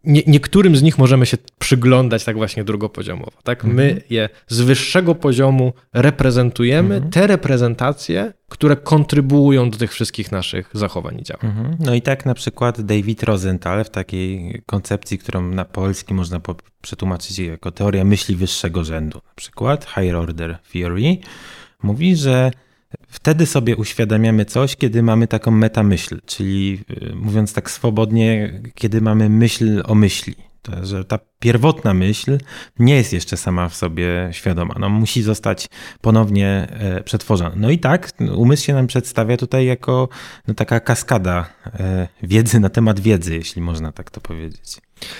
[0.03, 3.31] nie, niektórym z nich możemy się przyglądać tak właśnie drugopoziomowo.
[3.43, 3.63] Tak?
[3.63, 4.01] My mhm.
[4.09, 7.11] je z wyższego poziomu reprezentujemy, mhm.
[7.11, 11.45] te reprezentacje, które kontrybuują do tych wszystkich naszych zachowań i działań.
[11.45, 11.77] Mhm.
[11.79, 16.41] No i tak na przykład David Rosenthal w takiej koncepcji, którą na polski można
[16.81, 21.17] przetłumaczyć jako teoria myśli wyższego rzędu, na przykład Higher Order Theory,
[21.83, 22.51] mówi, że
[23.07, 29.29] Wtedy sobie uświadamiamy coś, kiedy mamy taką metamyśl, czyli y, mówiąc tak swobodnie, kiedy mamy
[29.29, 30.35] myśl o myśli.
[30.61, 32.37] To, że ta pierwotna myśl
[32.79, 34.75] nie jest jeszcze sama w sobie świadoma.
[34.79, 35.69] No, musi zostać
[36.01, 37.55] ponownie e, przetworzona.
[37.55, 40.09] No i tak, umysł się nam przedstawia tutaj jako
[40.47, 44.77] no, taka kaskada e, wiedzy na temat wiedzy, jeśli można tak to powiedzieć.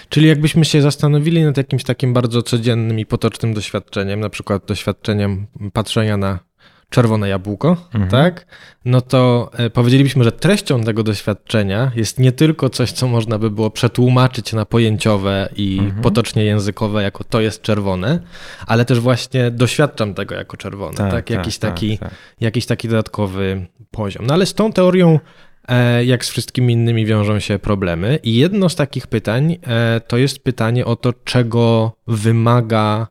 [0.10, 5.48] Czyli jakbyśmy się zastanowili nad jakimś takim bardzo codziennym i potocznym doświadczeniem, na przykład doświadczeniem
[5.74, 6.48] patrzenia na
[6.89, 8.12] czerwone jabłko, mhm.
[8.12, 8.45] tak?
[8.86, 13.52] No to e, powiedzielibyśmy, że treścią tego doświadczenia jest nie tylko coś, co można by
[13.52, 16.02] było przetłumaczyć na pojęciowe i mhm.
[16.02, 18.19] potocznie językowe, jako to jest czerwone,
[18.67, 21.12] ale też właśnie doświadczam tego jako czerwone, tak?
[21.12, 21.30] tak?
[21.30, 22.19] Jakiś, tak, taki, tak, tak.
[22.41, 24.25] jakiś taki dodatkowy poziom.
[24.25, 25.19] No ale z tą teorią
[25.67, 28.19] e, jak z wszystkimi innymi wiążą się problemy.
[28.23, 33.08] I jedno z takich pytań e, to jest pytanie o to, czego wymaga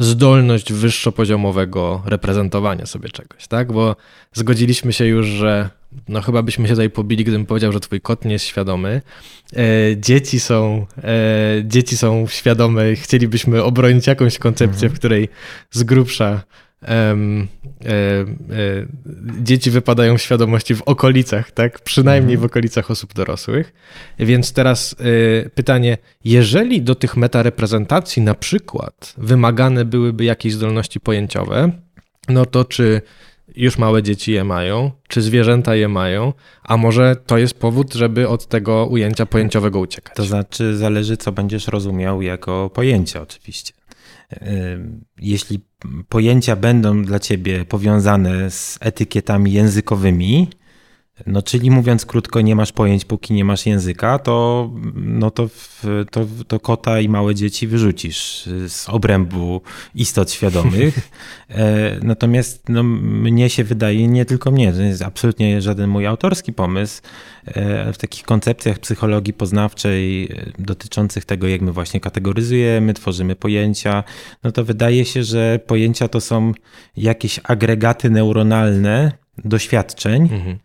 [0.00, 3.72] zdolność wyższopoziomowego reprezentowania sobie czegoś, tak?
[3.72, 3.96] Bo
[4.32, 5.70] zgodziliśmy się już, że
[6.08, 9.02] no chyba byśmy się tutaj pobili, gdybym powiedział, że twój kot nie jest świadomy.
[9.56, 9.62] E,
[9.96, 14.92] dzieci są, e, dzieci są świadome, chcielibyśmy obronić jakąś koncepcję, mhm.
[14.92, 15.28] w której
[15.70, 16.42] z grubsza
[16.88, 17.16] e,
[19.42, 21.80] dzieci wypadają w świadomości w okolicach, tak?
[21.80, 22.48] Przynajmniej mhm.
[22.48, 23.72] w okolicach osób dorosłych.
[24.18, 24.96] Więc teraz
[25.44, 31.70] e, pytanie, jeżeli do tych metareprezentacji na przykład wymagane byłyby jakieś zdolności pojęciowe,
[32.28, 33.02] no to czy
[33.56, 38.28] już małe dzieci je mają, czy zwierzęta je mają, a może to jest powód, żeby
[38.28, 40.16] od tego ujęcia pojęciowego uciekać?
[40.16, 43.72] To znaczy, zależy, co będziesz rozumiał jako pojęcie, oczywiście.
[45.18, 45.60] Jeśli
[46.08, 50.48] pojęcia będą dla ciebie powiązane z etykietami językowymi,
[51.26, 55.48] no, czyli mówiąc krótko, nie masz pojęć, póki nie masz języka, to, no to,
[56.10, 59.60] to, to kota i małe dzieci wyrzucisz z obrębu
[59.94, 60.98] istot świadomych.
[61.50, 66.52] E, natomiast no, mnie się wydaje, nie tylko mnie, to jest absolutnie żaden mój autorski
[66.52, 67.02] pomysł,
[67.46, 74.04] e, w takich koncepcjach psychologii poznawczej e, dotyczących tego, jak my właśnie kategoryzujemy, tworzymy pojęcia,
[74.44, 76.52] no to wydaje się, że pojęcia to są
[76.96, 79.12] jakieś agregaty neuronalne
[79.44, 80.58] doświadczeń, mhm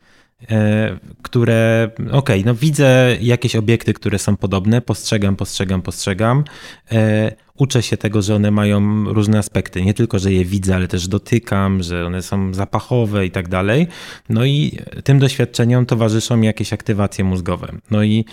[1.22, 6.44] które, okej, okay, no widzę jakieś obiekty, które są podobne, postrzegam, postrzegam, postrzegam.
[6.92, 9.82] E, uczę się tego, że one mają różne aspekty.
[9.82, 13.88] Nie tylko, że je widzę, ale też dotykam, że one są zapachowe i tak dalej.
[14.30, 17.72] No i tym doświadczeniom towarzyszą mi jakieś aktywacje mózgowe.
[17.92, 18.26] No i,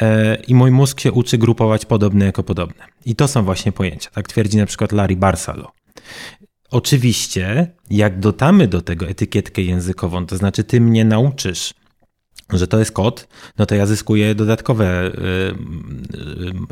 [0.00, 2.84] e, i mój mózg się uczy grupować podobne jako podobne.
[3.06, 4.10] I to są właśnie pojęcia.
[4.10, 5.72] Tak twierdzi na przykład Larry Barsalo.
[6.70, 11.74] Oczywiście, jak dodamy do tego etykietkę językową, to znaczy ty mnie nauczysz,
[12.52, 13.28] że to jest kot,
[13.58, 15.10] no to ja zyskuję dodatkowe y,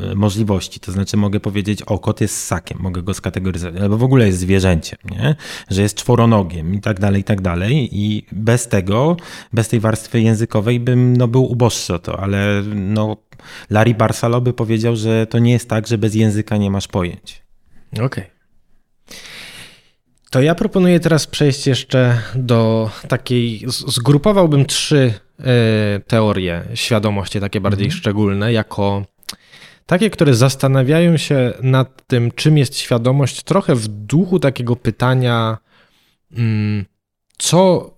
[0.03, 0.79] y, y, możliwości.
[0.79, 4.39] To znaczy mogę powiedzieć, o, kot jest ssakiem, mogę go skategoryzować, albo w ogóle jest
[4.39, 5.35] zwierzęciem, nie?
[5.69, 7.89] że jest czworonogiem i tak dalej, i tak dalej.
[7.91, 9.17] I bez tego,
[9.53, 13.17] bez tej warstwy językowej bym no, był uboższy o to, ale no,
[13.69, 17.43] Larry Barsalo by powiedział, że to nie jest tak, że bez języka nie masz pojęć.
[17.93, 18.05] Okej.
[18.05, 18.25] Okay.
[20.29, 23.65] To ja proponuję teraz przejść jeszcze do takiej.
[23.67, 25.43] Zgrupowałbym trzy y,
[26.07, 27.99] teorie świadomości, takie bardziej mhm.
[27.99, 29.05] szczególne, jako
[29.85, 35.57] takie, które zastanawiają się nad tym, czym jest świadomość, trochę w duchu takiego pytania,
[36.31, 36.85] mm,
[37.37, 37.91] co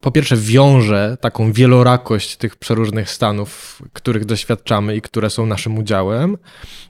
[0.00, 6.36] po pierwsze wiąże taką wielorakość tych przeróżnych stanów, których doświadczamy i które są naszym udziałem,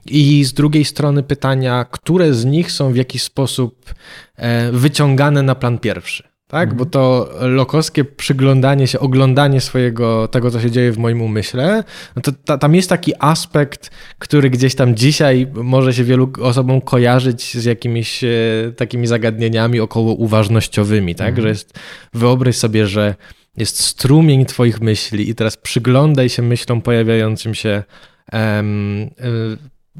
[0.05, 3.93] i z drugiej strony pytania, które z nich są w jakiś sposób
[4.35, 6.69] e, wyciągane na plan pierwszy tak?
[6.69, 6.77] Mhm.
[6.77, 11.83] Bo to lokowskie przyglądanie się, oglądanie swojego, tego, co się dzieje w moim umyśle,
[12.15, 16.81] no to ta, tam jest taki aspekt, który gdzieś tam dzisiaj może się wielu osobom
[16.81, 18.27] kojarzyć z jakimiś e,
[18.77, 21.27] takimi zagadnieniami około uważnościowymi, tak?
[21.27, 21.41] Mhm.
[21.43, 21.79] Że jest,
[22.13, 23.15] wyobraź sobie, że
[23.57, 27.83] jest strumień twoich myśli i teraz przyglądaj się myślom pojawiającym się
[28.31, 29.09] em, e,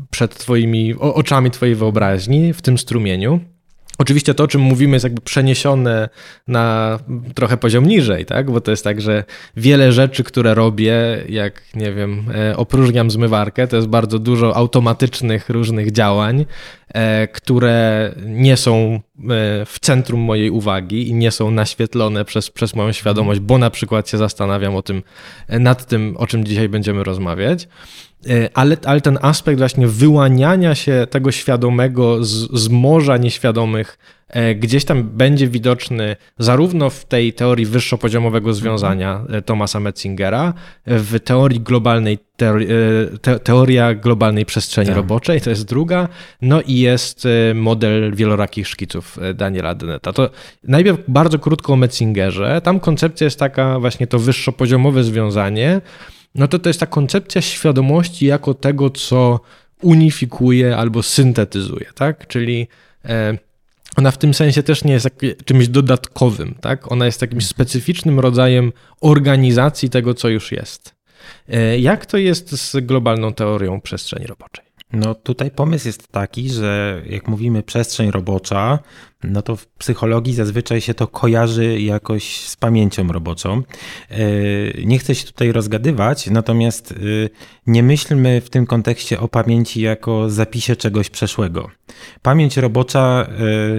[0.10, 3.55] przed twoimi oczami twojej wyobraźni w tym strumieniu.
[3.98, 6.10] Oczywiście to, o czym mówimy, jest jakby przeniesione
[6.48, 7.00] na
[7.36, 8.52] trochę poziom niżej, tak?
[8.52, 9.24] Bo to jest tak, że
[9.58, 15.50] wiele rzeczy, które robię, jak nie wiem, e, opróżniam zmywarkę, to jest bardzo dużo automatycznych
[15.50, 16.46] różnych działań,
[17.34, 19.00] które nie są e,
[19.66, 24.10] w centrum mojej uwagi i nie są naświetlone przez, przez moją świadomość, bo na przykład
[24.10, 25.04] się zastanawiam o tym,
[25.50, 27.68] nad tym, o czym dzisiaj będziemy rozmawiać.
[28.30, 34.15] E, ale, ale ten aspekt właśnie wyłaniania się tego świadomego z, z morza nieświadomych e,
[34.56, 40.54] gdzieś tam będzie widoczny zarówno w tej teorii wyższopoziomowego związania e, Thomasa Metzingera,
[40.86, 42.68] w teorii globalnej, teori,
[43.22, 44.96] te, teoria globalnej przestrzeni tak.
[44.96, 46.08] roboczej, to jest druga,
[46.42, 50.14] no i jest model wielorakich szkiców Daniela Deneta.
[50.14, 50.30] To
[50.64, 52.62] najpierw bardzo krótko o Metzingerze.
[52.62, 55.82] Tam koncepcja jest taka właśnie to wyższopoziomowe związanie,
[56.36, 59.40] no to to jest ta koncepcja świadomości jako tego, co
[59.82, 62.28] unifikuje albo syntetyzuje, tak?
[62.28, 62.68] Czyli
[63.06, 63.38] e,
[63.96, 65.10] ona w tym sensie też nie jest
[65.46, 66.92] czymś dodatkowym, tak?
[66.92, 70.96] Ona jest jakimś specyficznym rodzajem organizacji tego, co już jest.
[71.50, 74.65] E, jak to jest z globalną teorią przestrzeni roboczej?
[74.96, 78.80] No tutaj pomysł jest taki, że jak mówimy przestrzeń robocza,
[79.24, 83.64] no to w psychologii zazwyczaj się to kojarzy jakoś z pamięcią roboczą.
[84.10, 84.18] E,
[84.86, 86.96] nie chcę się tutaj rozgadywać, natomiast e,
[87.68, 91.70] nie myślmy w tym kontekście o pamięci jako zapisie czegoś przeszłego.
[92.22, 93.26] Pamięć robocza e,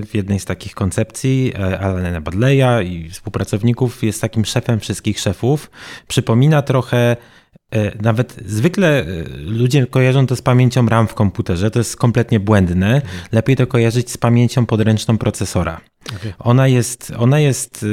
[0.03, 5.71] w jednej z takich koncepcji Alana Badleya i współpracowników jest takim szefem wszystkich szefów.
[6.09, 7.17] Przypomina trochę
[8.03, 9.05] nawet zwykle e,
[9.39, 12.95] ludzie kojarzą to z pamięcią RAM w komputerze, to jest kompletnie błędne.
[12.95, 13.13] Mhm.
[13.33, 15.81] Lepiej to kojarzyć z pamięcią podręczną procesora.
[16.17, 16.33] Okay.
[16.39, 17.87] Ona jest, ona jest, y,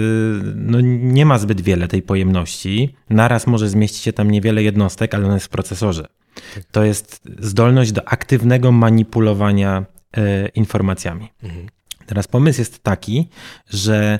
[0.55, 2.95] no nie ma zbyt wiele tej pojemności.
[3.09, 6.07] Naraz może zmieścić się tam niewiele jednostek, ale ona jest w procesorze.
[6.55, 6.63] Tak.
[6.71, 9.85] To jest zdolność do aktywnego manipulowania
[10.17, 11.31] e, informacjami.
[11.43, 11.67] Mhm.
[12.05, 13.29] Teraz pomysł jest taki,
[13.69, 14.19] że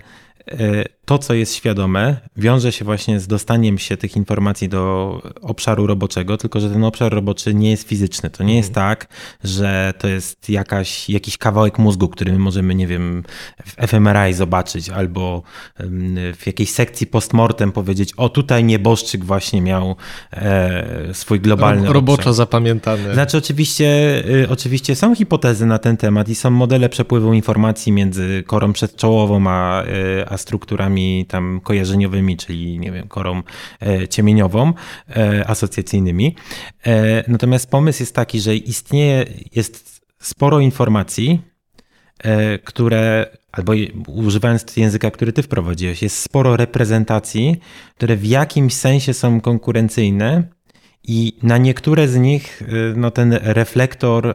[1.06, 6.38] to, co jest świadome, wiąże się właśnie z dostaniem się tych informacji do obszaru roboczego,
[6.38, 8.30] tylko że ten obszar roboczy nie jest fizyczny.
[8.30, 8.88] To nie jest mhm.
[8.90, 9.08] tak,
[9.44, 13.24] że to jest jakaś, jakiś kawałek mózgu, który my możemy, nie wiem,
[13.66, 15.44] w fMRI zobaczyć, albo
[16.38, 19.96] w jakiejś sekcji postmortem powiedzieć, o tutaj nieboszczyk właśnie miał
[20.34, 22.34] e, swój globalny Roboczo obszar.
[22.34, 23.14] zapamiętany.
[23.14, 23.86] Znaczy oczywiście,
[24.30, 29.48] y, oczywiście są hipotezy na ten temat i są modele przepływu informacji między korą przedczołową
[29.48, 30.93] a, y, a strukturami
[31.28, 33.44] tam kojarzeniowymi, czyli nie wiem, korą
[33.82, 34.74] e, ciemieniową,
[35.10, 36.36] e, asocjacyjnymi.
[36.86, 39.26] E, natomiast pomysł jest taki, że istnieje,
[39.56, 41.42] jest sporo informacji,
[42.64, 43.74] które, albo
[44.08, 47.60] używając języka, który ty wprowadziłeś, jest sporo reprezentacji,
[47.96, 50.44] które w jakimś sensie są konkurencyjne
[51.04, 54.34] i na niektóre z nich y, no, ten reflektor y,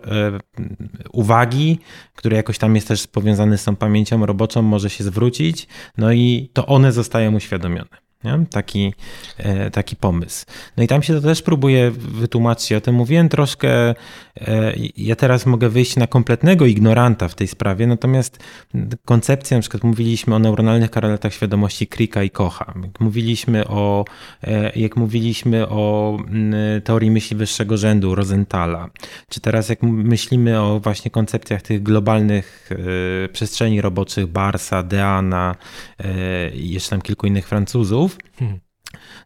[1.12, 1.78] uwagi,
[2.14, 6.50] który jakoś tam jest też powiązany z tą pamięcią roboczą, może się zwrócić, no i
[6.52, 8.07] to one zostają uświadomione.
[8.24, 8.44] Nie?
[8.50, 8.94] Taki,
[9.38, 10.46] e, taki pomysł.
[10.76, 12.72] No i tam się to też próbuje wytłumaczyć.
[12.72, 13.94] O tym mówiłem troszkę.
[14.40, 18.38] E, ja teraz mogę wyjść na kompletnego ignoranta w tej sprawie, natomiast
[19.04, 22.74] koncepcja, na przykład mówiliśmy o neuronalnych korelatach świadomości Krika i Kocha.
[22.82, 24.04] Jak mówiliśmy o,
[24.42, 26.16] e, jak mówiliśmy o
[26.84, 28.90] teorii myśli wyższego rzędu Rosenthala,
[29.28, 32.70] czy teraz jak myślimy o właśnie koncepcjach tych globalnych
[33.32, 35.54] przestrzeni roboczych Barsa, Deana
[36.54, 38.07] jeszcze tam kilku innych Francuzów,
[38.38, 38.60] Hmm.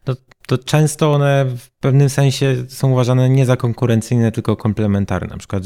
[0.07, 0.15] No,
[0.47, 5.27] to często one w pewnym sensie są uważane nie za konkurencyjne, tylko komplementarne.
[5.27, 5.63] Na przykład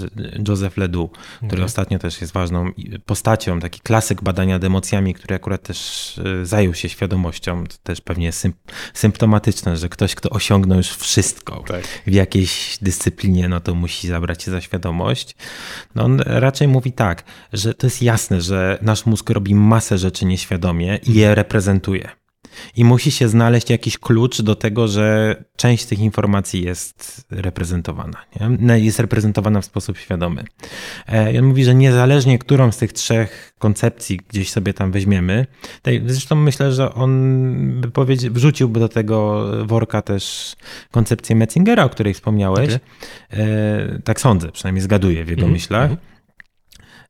[0.47, 1.65] Joseph Ledoux, który okay.
[1.65, 2.71] ostatnio też jest ważną
[3.06, 7.63] postacią, taki klasyk badania nad emocjami, który akurat też e, zajął się świadomością.
[7.67, 8.47] To też pewnie jest
[8.93, 11.84] symptomatyczne, że ktoś, kto osiągnął już wszystko tak.
[12.08, 15.36] w jakiejś dyscyplinie, no to musi zabrać się za świadomość.
[15.95, 20.25] No on raczej mówi tak, że to jest jasne, że nasz mózg robi masę rzeczy
[20.25, 22.10] nieświadomie i je reprezentuje.
[22.75, 28.17] I musi się znaleźć jakiś klucz do tego, że część tych informacji jest reprezentowana.
[28.39, 28.49] Nie?
[28.59, 30.43] No, jest reprezentowana w sposób świadomy.
[31.07, 35.45] E, I on mówi, że niezależnie którą z tych trzech koncepcji gdzieś sobie tam weźmiemy,
[36.05, 40.55] zresztą myślę, że on by powiedział, wrzuciłby do tego worka też
[40.91, 42.69] koncepcję Metzingera, o której wspomniałeś.
[42.69, 44.01] Okay.
[44.03, 45.53] Tak sądzę, przynajmniej zgaduję w jego mm -hmm.
[45.53, 45.91] myślach.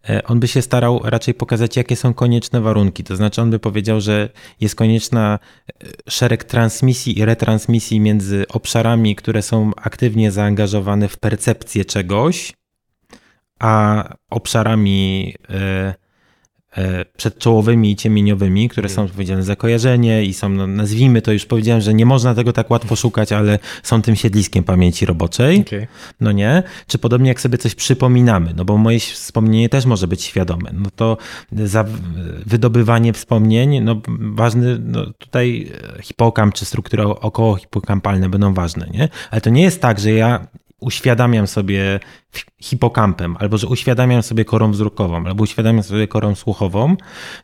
[0.10, 3.04] E, on by się starał raczej pokazać, jakie są konieczne warunki.
[3.04, 5.40] To znaczy, on by powiedział, że jest konieczna
[5.70, 12.54] e, szereg transmisji i retransmisji między obszarami, które są aktywnie zaangażowane w percepcję czegoś,
[13.60, 15.36] a obszarami.
[15.50, 16.07] Yy,
[17.18, 21.82] przedczołowymi i ciemieniowymi, które są odpowiedzialne za kojarzenie i są, no, nazwijmy to, już powiedziałem,
[21.82, 25.62] że nie można tego tak łatwo szukać, ale są tym siedliskiem pamięci roboczej.
[25.62, 25.88] Okay.
[26.20, 26.64] No nie?
[26.88, 30.72] Czy podobnie jak sobie coś przypominamy, no bo moje wspomnienie też może być świadome.
[30.74, 31.18] No to
[31.52, 31.86] za
[32.46, 39.10] wydobywanie wspomnień, no ważny, no tutaj hipokamp czy struktury około hipokampalne będą ważne, nie?
[39.32, 40.48] Ale to nie jest tak, że ja
[40.80, 42.00] uświadamiam sobie
[42.62, 46.96] hipokampem, albo że uświadamiam sobie korą wzrokową, albo uświadamiam sobie korą słuchową,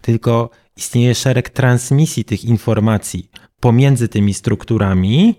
[0.01, 5.35] tylko istnieje szereg transmisji tych informacji pomiędzy tymi strukturami,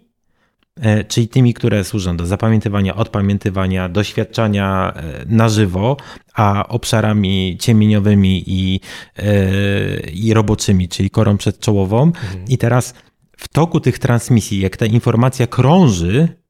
[0.80, 5.96] e, czyli tymi, które służą do zapamiętywania, odpamiętywania, doświadczania e, na żywo,
[6.34, 8.80] a obszarami ciemieniowymi i,
[9.16, 12.02] e, i roboczymi, czyli korą przedczołową.
[12.02, 12.44] Mhm.
[12.48, 12.94] I teraz
[13.36, 16.43] w toku tych transmisji, jak ta informacja krąży,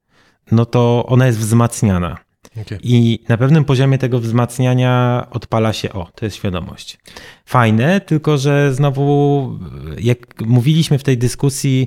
[0.55, 2.17] no to ona jest wzmacniana.
[2.63, 2.79] Okay.
[2.83, 6.99] I na pewnym poziomie tego wzmacniania odpala się, o, to jest świadomość.
[7.47, 9.59] Fajne, tylko że znowu,
[9.99, 11.87] jak mówiliśmy w tej dyskusji,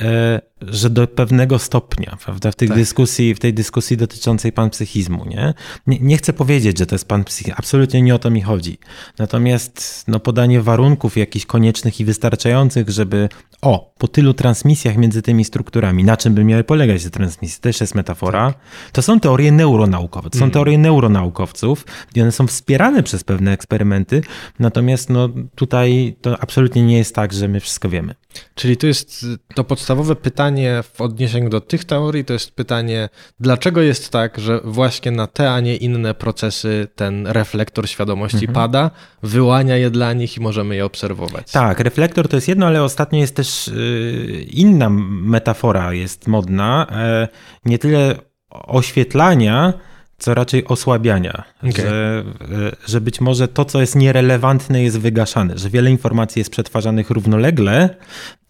[0.00, 2.76] e, że do pewnego stopnia, prawda, w tej, tak.
[2.76, 5.54] dyskusji, w tej dyskusji dotyczącej panpsychizmu, nie?
[5.86, 5.98] nie?
[6.00, 8.78] Nie chcę powiedzieć, że to jest panpsychizm, absolutnie nie o to mi chodzi.
[9.18, 13.28] Natomiast no, podanie warunków jakichś koniecznych i wystarczających, żeby
[13.62, 17.80] o, po tylu transmisjach między tymi strukturami, na czym by miały polegać te transmisje, też
[17.80, 18.90] jest metafora, tak.
[18.92, 20.52] to są teorie neuronaukowe, to są mm.
[20.52, 21.84] teorie neuronaukowców
[22.14, 24.22] i one są wspierane przez pewne eksperymenty,
[24.58, 28.14] natomiast no, tutaj to absolutnie nie jest tak, że my wszystko wiemy.
[28.54, 33.08] Czyli to jest to podstawowe pytanie w odniesieniu do tych teorii, to jest pytanie,
[33.40, 38.54] dlaczego jest tak, że właśnie na te, a nie inne procesy ten reflektor świadomości mhm.
[38.54, 38.90] pada,
[39.22, 41.52] wyłania je dla nich i możemy je obserwować.
[41.52, 47.28] Tak, reflektor to jest jedno, ale ostatnio jest też y, inna metafora jest modna, e,
[47.64, 48.14] nie tyle
[48.50, 49.72] oświetlania,
[50.18, 51.72] co raczej osłabiania, okay.
[51.72, 56.50] że, e, że być może to, co jest nierelewantne, jest wygaszane, że wiele informacji jest
[56.50, 57.96] przetwarzanych równolegle,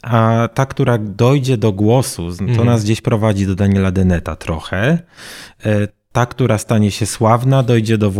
[0.03, 2.67] a ta, która dojdzie do głosu, to mm.
[2.67, 4.99] nas gdzieś prowadzi do Daniela Deneta trochę.
[5.67, 8.13] E, ta, która stanie się sławna, dojdzie do,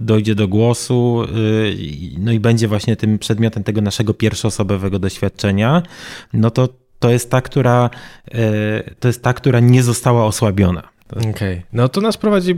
[0.00, 1.76] dojdzie do głosu, y,
[2.18, 5.82] no i będzie właśnie tym przedmiotem tego naszego pierwszoosobowego doświadczenia,
[6.32, 7.90] no to to jest ta, która,
[8.34, 10.91] e, to jest ta, która nie została osłabiona.
[11.16, 11.62] Okej, okay.
[11.72, 12.54] no to nas prowadzi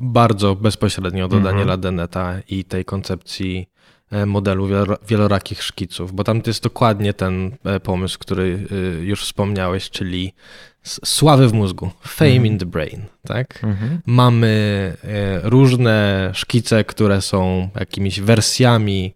[0.00, 1.52] bardzo bezpośrednio do mm -hmm.
[1.52, 3.68] Daniela Deneta i tej koncepcji
[4.10, 4.68] e, modelu
[5.08, 10.34] wielorakich szkiców, bo tam to jest dokładnie ten e, pomysł, który e, już wspomniałeś, czyli
[10.82, 12.46] sławy w mózgu, fame mm -hmm.
[12.46, 13.64] in the brain, tak?
[13.64, 13.98] Mm -hmm.
[14.06, 14.96] Mamy
[15.42, 19.14] różne szkice, które są jakimiś wersjami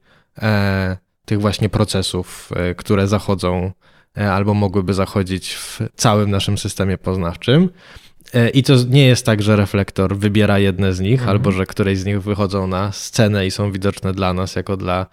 [1.24, 3.72] tych właśnie procesów, które zachodzą
[4.14, 7.68] albo mogłyby zachodzić w całym naszym systemie poznawczym.
[8.35, 11.30] E, I to nie jest tak, że reflektor wybiera jedne z nich, mhm.
[11.30, 15.07] albo że któreś z nich wychodzą na scenę i są widoczne dla nas, jako dla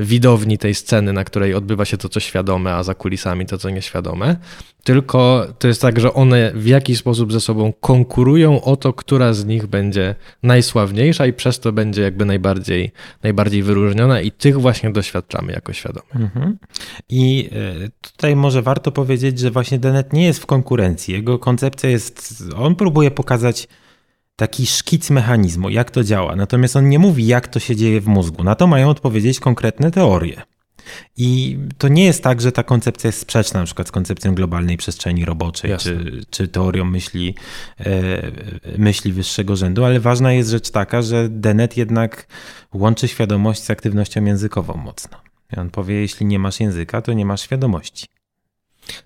[0.00, 3.70] widowni tej sceny, na której odbywa się to, co świadome, a za kulisami to, co
[3.70, 4.36] nieświadome.
[4.84, 9.32] Tylko to jest tak, że one w jakiś sposób ze sobą konkurują o to, która
[9.32, 14.90] z nich będzie najsławniejsza i przez to będzie jakby najbardziej, najbardziej wyróżniona i tych właśnie
[14.90, 16.06] doświadczamy jako świadome.
[16.14, 16.58] Mhm.
[17.08, 17.50] I
[17.84, 21.14] e, tutaj może warto powiedzieć, że właśnie Denet nie jest w konkurencji.
[21.14, 23.68] Jego koncepcja jest, on próbuje pokazać
[24.38, 26.36] taki szkic mechanizmu, jak to działa.
[26.36, 28.44] Natomiast on nie mówi, jak to się dzieje w mózgu.
[28.44, 30.42] Na to mają odpowiedzieć konkretne teorie.
[31.16, 34.76] I to nie jest tak, że ta koncepcja jest sprzeczna na przykład z koncepcją globalnej
[34.76, 37.34] przestrzeni roboczej, czy, czy teorią myśli,
[37.80, 38.30] e,
[38.78, 42.26] myśli wyższego rzędu, ale ważna jest rzecz taka, że Dennett jednak
[42.74, 45.18] łączy świadomość z aktywnością językową mocno.
[45.56, 48.06] I on powie, jeśli nie masz języka, to nie masz świadomości.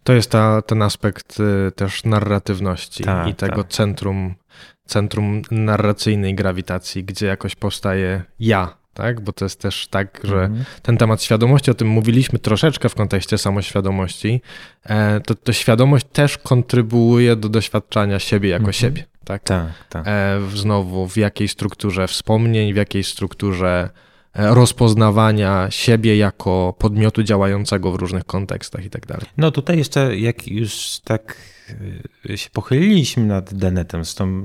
[0.05, 3.73] To jest ta, ten aspekt y, też narratywności tak, i tego tak.
[3.73, 4.35] centrum
[4.87, 9.21] centrum narracyjnej grawitacji, gdzie jakoś powstaje ja, tak?
[9.21, 10.65] Bo to jest też tak, że mhm.
[10.83, 14.41] ten temat świadomości, o tym mówiliśmy troszeczkę w kontekście samoświadomości,
[14.85, 18.73] e, to, to świadomość też kontrybuuje do doświadczania siebie jako mhm.
[18.73, 19.43] siebie, tak?
[19.43, 20.05] Tak, tak.
[20.07, 23.91] E, znowu w jakiej strukturze wspomnień, w jakiej strukturze
[24.35, 29.27] rozpoznawania siebie jako podmiotu działającego w różnych kontekstach i tak dalej.
[29.37, 31.37] No tutaj jeszcze, jak już tak
[32.31, 34.05] Y, się pochyliliśmy nad Denetem.
[34.05, 34.43] Zresztą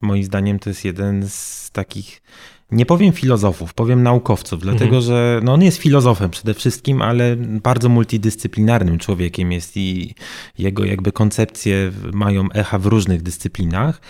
[0.00, 2.22] moim zdaniem to jest jeden z takich,
[2.70, 5.02] nie powiem filozofów, powiem naukowców, dlatego mhm.
[5.02, 10.14] że no on jest filozofem przede wszystkim, ale bardzo multidyscyplinarnym człowiekiem jest i
[10.58, 14.00] jego jakby koncepcje mają echa w różnych dyscyplinach.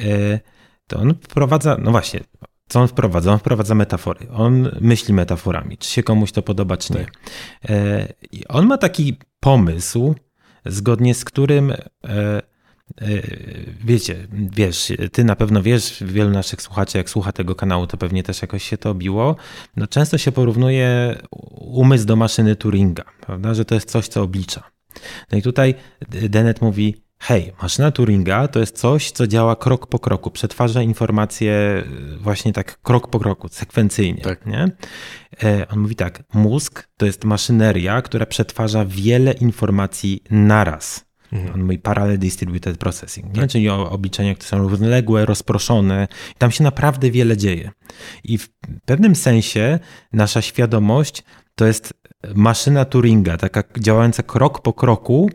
[0.00, 0.40] Y,
[0.86, 2.20] to on wprowadza, no właśnie,
[2.68, 3.32] co on wprowadza?
[3.32, 4.26] On wprowadza metafory.
[4.32, 6.98] On myśli metaforami, czy się komuś to podoba, czy nie.
[6.98, 7.70] Tak.
[7.70, 10.14] Y, I on ma taki pomysł,
[10.64, 12.42] zgodnie z którym e, e,
[13.84, 18.22] Wiecie, wiesz, ty na pewno wiesz, wielu naszych słuchaczy, jak słucha tego kanału, to pewnie
[18.22, 19.36] też jakoś się to obiło.
[19.76, 21.16] No, często się porównuje
[21.60, 23.54] umysł do maszyny Turinga, prawda?
[23.54, 24.62] że to jest coś, co oblicza.
[25.32, 25.74] No i tutaj
[26.08, 31.84] Dennett mówi, hej, maszyna Turinga to jest coś, co działa krok po kroku, przetwarza informacje
[32.20, 34.22] właśnie tak krok po kroku, sekwencyjnie.
[34.22, 34.46] Tak.
[34.46, 34.70] Nie?
[35.44, 41.06] E, on mówi tak, mózg to jest maszyneria, która przetwarza wiele informacji naraz.
[41.32, 41.54] Mhm.
[41.54, 43.50] On mówi parallel distributed processing, tak.
[43.50, 46.08] czyli o obliczenia, które są równoległe, rozproszone.
[46.38, 47.70] Tam się naprawdę wiele dzieje.
[48.24, 48.48] I w
[48.84, 49.78] pewnym sensie
[50.12, 51.22] nasza świadomość
[51.54, 51.94] to jest
[52.34, 55.30] maszyna Turinga, taka działająca krok po kroku,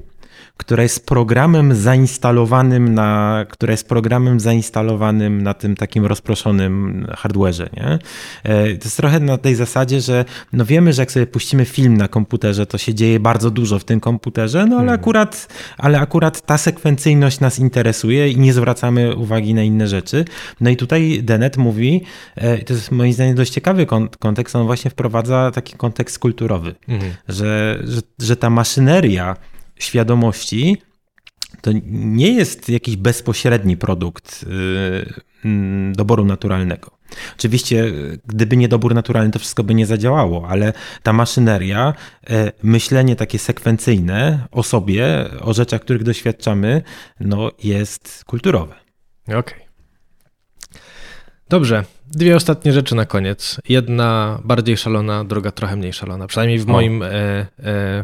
[0.58, 8.00] która jest programem zainstalowanym na, która jest programem zainstalowanym na tym takim rozproszonym hardware'ze, nie?
[8.44, 11.98] E, to jest trochę na tej zasadzie, że no wiemy, że jak sobie puścimy film
[11.98, 15.00] na komputerze, to się dzieje bardzo dużo w tym komputerze, no ale hmm.
[15.00, 20.26] akurat, ale akurat ta sekwencyjność nas interesuje i nie zwracamy uwagi na inne rzeczy.
[20.62, 22.04] No i tutaj Dennett mówi,
[22.36, 23.86] e, to jest moim zdaniem dość ciekawy
[24.20, 27.12] kontekst, on właśnie wprowadza taki kontekst kulturowy, mhm.
[27.28, 29.36] że, że, że ta maszyneria
[29.84, 30.78] świadomości
[31.62, 36.92] to nie jest jakiś bezpośredni produkt y, mm, doboru naturalnego.
[37.38, 37.86] Oczywiście,
[38.26, 40.74] gdyby nie dobór naturalny, to wszystko by nie zadziałało, ale
[41.04, 41.94] ta maszyneria,
[42.30, 46.82] e, myślenie takie sekwencyjne o sobie, o rzeczach, których doświadczamy,
[47.20, 48.76] no jest kulturowe.
[49.24, 49.40] Okej.
[49.40, 49.60] Okay.
[51.50, 53.58] Dobrze, Dwie ostatnie rzeczy na koniec.
[53.70, 56.28] Jedna bardziej szalona, druga trochę mniej szalona.
[56.28, 57.48] Przynajmniej w moim e, e,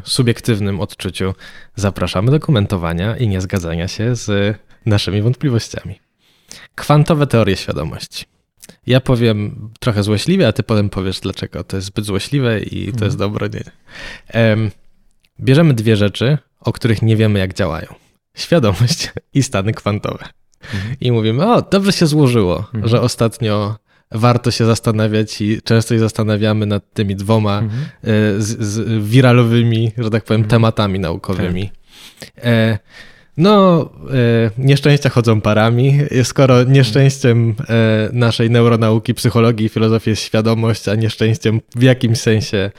[0.03, 1.33] subiektywnym odczuciu.
[1.75, 5.99] Zapraszamy do komentowania i niezgadzania się z naszymi wątpliwościami.
[6.75, 8.25] Kwantowe teorie świadomości.
[8.87, 13.05] Ja powiem trochę złośliwie, a ty potem powiesz, dlaczego to jest zbyt złośliwe i to
[13.05, 13.17] jest mhm.
[13.17, 13.49] dobre.
[13.49, 13.63] Nie.
[15.39, 17.87] bierzemy dwie rzeczy, o których nie wiemy, jak działają.
[18.35, 20.25] Świadomość i stany kwantowe.
[20.73, 20.95] Mhm.
[21.01, 22.87] I mówimy, o, dobrze się złożyło, mhm.
[22.87, 23.75] że ostatnio
[24.11, 27.83] warto się zastanawiać i często się zastanawiamy nad tymi dwoma mhm.
[27.83, 27.87] E,
[28.41, 30.49] z, z wiralowymi, że tak powiem, mhm.
[30.49, 31.71] tematami naukowymi.
[32.19, 32.31] Tak.
[32.43, 32.77] E,
[33.37, 35.99] no, e, nieszczęścia chodzą parami.
[36.23, 42.71] Skoro nieszczęściem e, naszej neuronauki, psychologii i filozofii jest świadomość, a nieszczęściem w jakimś sensie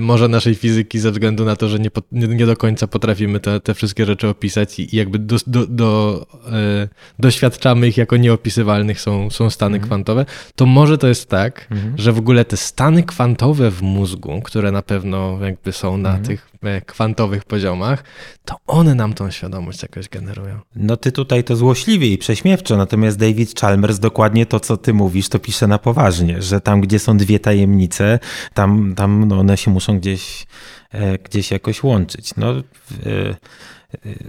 [0.00, 3.74] może naszej fizyki ze względu na to, że nie, nie, do końca potrafimy te, te
[3.74, 9.30] wszystkie rzeczy opisać i, i jakby do, do, do, e, doświadczamy ich jako nieopisywalnych są,
[9.30, 9.88] są stany mhm.
[9.88, 11.98] kwantowe, to może to jest tak, mhm.
[11.98, 16.26] że w ogóle te stany kwantowe w mózgu, które na pewno jakby są na mhm.
[16.26, 18.04] tych e, kwantowych poziomach,
[18.44, 20.58] to one nam tą świadomość jakoś generują.
[20.76, 25.28] No ty tutaj to złośliwie i prześmiewczo, natomiast David Chalmers dokładnie to, co ty mówisz,
[25.28, 28.18] to pisze na poważnie, że tam, gdzie są dwie tajemnice,
[28.54, 30.46] tam, tam no one się muszą gdzieś,
[30.90, 32.36] e, gdzieś jakoś łączyć.
[32.36, 32.62] No, e,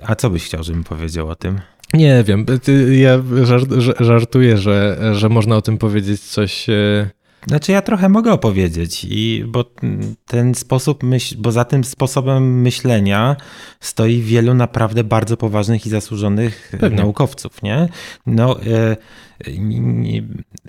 [0.04, 1.62] a co byś chciał, żebym powiedział o tym?
[1.94, 2.46] Nie wiem,
[2.92, 3.24] ja
[4.00, 7.10] żartuję, że, że można o tym powiedzieć coś e,
[7.48, 9.66] znaczy ja trochę mogę opowiedzieć, i, bo
[10.26, 13.36] ten sposób myśl, bo za tym sposobem myślenia
[13.80, 16.98] stoi wielu naprawdę bardzo poważnych i zasłużonych Pewnie.
[16.98, 17.90] naukowców, nie?
[18.26, 18.98] No, e,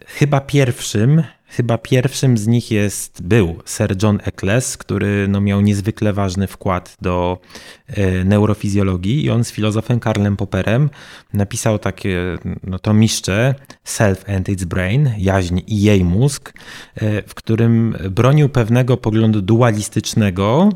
[0.06, 6.12] chyba pierwszym Chyba pierwszym z nich jest, był Sir John Eccles, który no, miał niezwykle
[6.12, 7.38] ważny wkład do
[7.86, 10.90] e, neurofizjologii i on z filozofem Karlem Popperem
[11.32, 16.52] napisał takie no, to miszcze Self and its Brain, jaźń i jej mózg,
[16.94, 20.68] e, w którym bronił pewnego poglądu dualistycznego,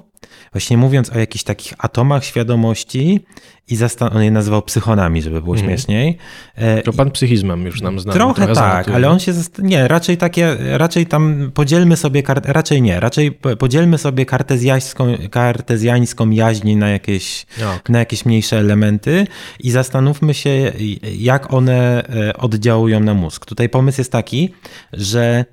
[0.53, 3.21] właśnie mówiąc o jakichś takich atomach świadomości
[3.69, 3.79] i
[4.13, 5.67] on je nazywał psychonami, żeby było mm.
[5.67, 6.19] śmieszniej.
[6.55, 8.13] E, to pan psychizmem już nam zna.
[8.13, 13.01] Trochę, trochę tak, ale on się, nie, raczej takie, raczej tam podzielmy sobie, raczej nie,
[13.01, 17.79] raczej podzielmy sobie kartezjańską, kartezjańską jaźń na jakieś, okay.
[17.89, 19.27] na jakieś mniejsze elementy
[19.61, 20.73] i zastanówmy się,
[21.19, 23.47] jak one e, oddziałują na mózg.
[23.47, 24.55] Tutaj pomysł jest taki,
[24.93, 25.45] że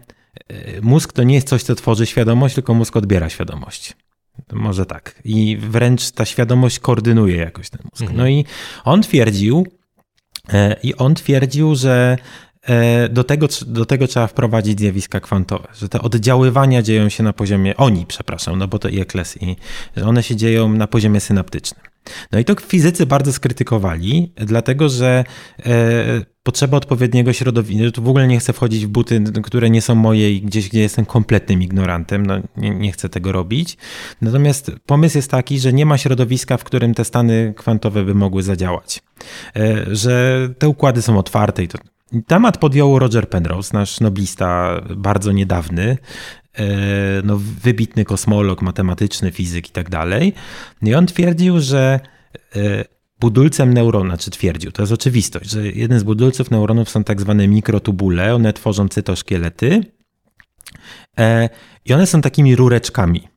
[0.50, 3.96] e, mózg to nie jest coś, co tworzy świadomość, tylko mózg odbiera świadomość.
[4.54, 5.22] Może tak.
[5.24, 8.02] I wręcz ta świadomość koordynuje jakoś ten mózg.
[8.02, 8.18] Mhm.
[8.18, 8.46] No i
[8.84, 9.68] on twierdził,
[10.54, 12.18] e, i on twierdził, że
[13.10, 17.78] do tego, do tego trzeba wprowadzić zjawiska kwantowe, że te oddziaływania dzieją się na poziomie,
[17.78, 19.56] oni, przepraszam, no bo to i Ekles, i
[19.98, 21.92] że one się dzieją na poziomie synaptycznym.
[22.32, 25.24] No i to fizycy bardzo skrytykowali, dlatego że
[25.66, 27.92] e, potrzeba odpowiedniego środowiska.
[27.92, 30.80] Tu w ogóle nie chcę wchodzić w buty, które nie są moje i gdzieś, gdzie
[30.80, 32.26] jestem kompletnym ignorantem.
[32.26, 33.78] No, nie, nie, chcę tego robić.
[34.22, 38.44] Natomiast pomysł jest taki, że nie ma środowiska, w którym te stany kwantowe by mogły
[38.44, 39.02] zadziałać.
[39.56, 41.78] E, że te układy są otwarte i to.
[42.28, 45.98] Temat podjął Roger Penrose, nasz noblista bardzo niedawny,
[46.54, 46.66] e,
[47.24, 50.34] no, wybitny kosmolog, matematyczny, fizyk i tak dalej.
[50.82, 52.00] I on twierdził, że
[52.56, 52.86] e,
[53.20, 57.48] budulcem neurona, czy twierdził, to jest oczywistość, że jeden z budulców neuronów są tak zwane
[57.48, 59.82] mikrotubule, one tworzą cytoszkielety
[61.20, 61.50] e,
[61.86, 63.28] i one są takimi rureczkami.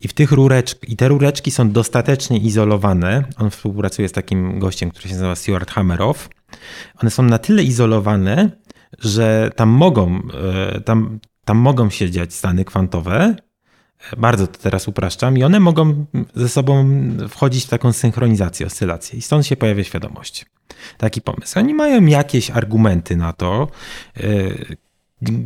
[0.00, 3.24] I w tych rureczk, i te rureczki są dostatecznie izolowane.
[3.38, 6.28] On współpracuje z takim gościem, który się nazywa Stuart Hammeroff.
[7.02, 8.50] One są na tyle izolowane,
[8.98, 10.22] że tam mogą,
[10.74, 13.36] e, tam, tam mogą się dziać stany kwantowe,
[14.16, 16.88] bardzo to teraz upraszczam, i one mogą ze sobą
[17.28, 20.46] wchodzić w taką synchronizację, oscylację, i stąd się pojawia świadomość.
[20.98, 21.58] Taki pomysł.
[21.58, 23.68] Oni mają jakieś argumenty na to,
[24.16, 24.20] e,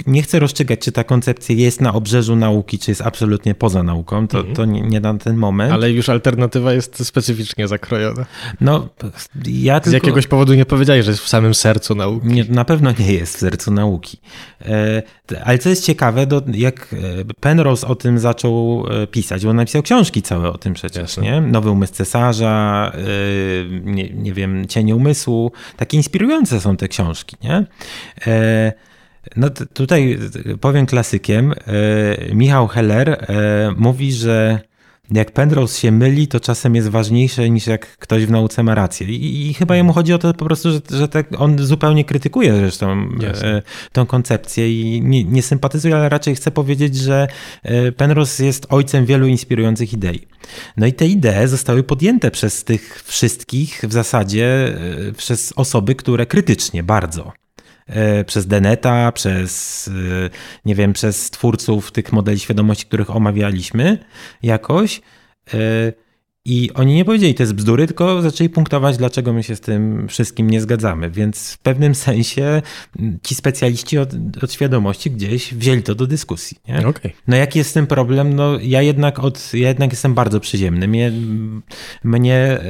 [0.07, 4.29] nie chcę rozstrzygać, czy ta koncepcja jest na obrzeżu nauki, czy jest absolutnie poza nauką.
[4.29, 4.57] To, mhm.
[4.57, 5.73] to nie, nie, na ten moment.
[5.73, 8.27] Ale już alternatywa jest specyficznie zakrojona.
[8.61, 8.89] No,
[9.47, 9.91] ja tylko...
[9.91, 12.27] Z jakiegoś powodu nie powiedziałeś, że jest w samym sercu nauki.
[12.27, 14.21] Nie, na pewno nie jest w sercu nauki.
[14.62, 15.03] E,
[15.45, 16.97] ale co jest ciekawe, do, jak e,
[17.41, 21.23] Penrose o tym zaczął e, pisać, bo napisał książki całe o tym przecież, Jasne.
[21.23, 21.41] nie?
[21.41, 22.93] Nowy umysł cesarza,
[23.85, 25.53] nie, nie wiem, Cienie umysłu.
[25.77, 27.66] Takie inspirujące są te książki, nie?
[29.37, 30.18] No tutaj
[30.61, 31.55] powiem klasykiem.
[32.33, 33.27] Michał Heller
[33.77, 34.61] mówi, że
[35.11, 39.07] jak Penrose się myli, to czasem jest ważniejsze niż jak ktoś w nauce ma rację.
[39.07, 42.57] I, i chyba jemu chodzi o to po prostu, że, że tak on zupełnie krytykuje
[42.57, 43.09] zresztą
[43.43, 43.62] e,
[43.93, 47.29] tą koncepcję i nie, nie, sympatyzuje, ale raczej chce powiedzieć, że
[47.62, 50.27] e, Penrose jest ojcem wielu inspirujących idei.
[50.77, 54.75] No i te idee zostały podjęte przez tych wszystkich w zasadzie,
[55.09, 57.39] e, przez osoby, które krytycznie bardzo E,
[58.26, 60.30] przez Deneta, przez, e,
[60.64, 63.99] nie wiem, przez twórców tych modeli świadomości, których omawialiśmy
[64.43, 65.01] jakoś.
[66.45, 70.09] I oni nie powiedzieli, to jest bzdury, tylko zaczęli punktować, dlaczego my się z tym
[70.09, 71.11] wszystkim nie zgadzamy.
[71.11, 72.62] Więc w pewnym sensie
[73.22, 74.11] ci specjaliści od,
[74.43, 76.57] od świadomości gdzieś wzięli to do dyskusji.
[76.68, 76.86] Nie?
[76.86, 77.12] Okay.
[77.28, 78.34] No jaki jest ten problem?
[78.34, 80.88] No ja jednak, od, ja jednak jestem bardzo przyziemny.
[80.88, 81.12] Mnie,
[82.05, 82.61] mnie, e,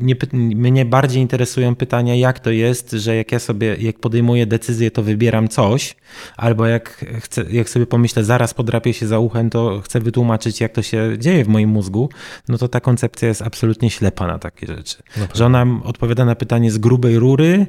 [0.00, 4.90] nie, mnie bardziej interesują pytania, jak to jest, że jak ja sobie, jak podejmuję decyzję,
[4.90, 5.96] to wybieram coś,
[6.36, 10.72] albo jak, chcę, jak sobie pomyślę, zaraz podrapię się za uchem, to chcę wytłumaczyć, jak
[10.72, 12.08] to się dzieje w moim mózgu,
[12.48, 14.96] no to ta koncepcja jest absolutnie ślepa na takie rzeczy.
[15.34, 17.66] Że ona odpowiada na pytanie z grubej rury,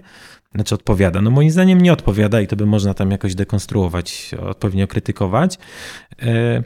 [0.56, 1.22] znaczy odpowiada.
[1.22, 5.58] No moim zdaniem nie odpowiada i to by można tam jakoś dekonstruować, odpowiednio krytykować.
[6.22, 6.64] E,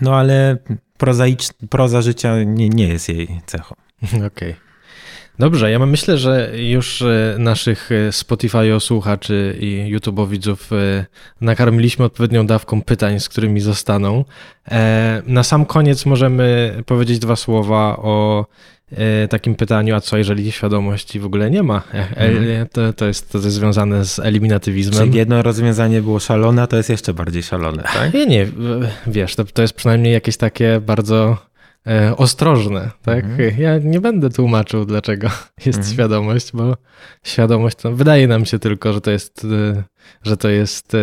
[0.00, 0.56] no ale
[0.98, 3.74] prozaicz, proza życia nie, nie jest jej cechą.
[4.06, 4.26] Okej.
[4.26, 4.65] Okay.
[5.38, 10.70] Dobrze, ja myślę, że już e, naszych e, Spotify słuchaczy i YouTube'owidzów widzów
[11.40, 14.24] nakarmiliśmy odpowiednią dawką pytań, z którymi zostaną.
[15.26, 18.46] Na sam koniec możemy powiedzieć dwa słowa o
[19.30, 21.82] takim pytaniu, a co jeżeli świadomości w ogóle nie ma?
[22.16, 22.66] Mm.
[22.72, 25.06] To, to, jest, to jest związane z eliminatywizmem.
[25.06, 28.14] Czyli jedno rozwiązanie było szalone, a to jest jeszcze bardziej szalone, tak?
[28.14, 28.46] Nie, nie,
[29.06, 31.38] wiesz, to, to jest przynajmniej jakieś takie bardzo
[31.86, 33.24] E, ostrożne, tak?
[33.24, 33.60] Mhm.
[33.60, 35.28] Ja nie będę tłumaczył, dlaczego
[35.66, 35.94] jest mhm.
[35.94, 36.76] świadomość, bo
[37.22, 39.82] świadomość to wydaje nam się tylko, że to jest, e,
[40.22, 40.98] że to jest e,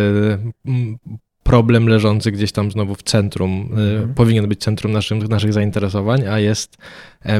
[1.42, 4.14] problem leżący gdzieś tam znowu w centrum, mhm.
[4.14, 6.76] powinien być centrum naszym, naszych zainteresowań, a jest,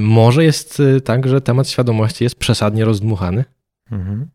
[0.01, 3.45] może jest tak, że temat świadomości jest przesadnie rozdmuchany.
[3.91, 4.29] Mhm.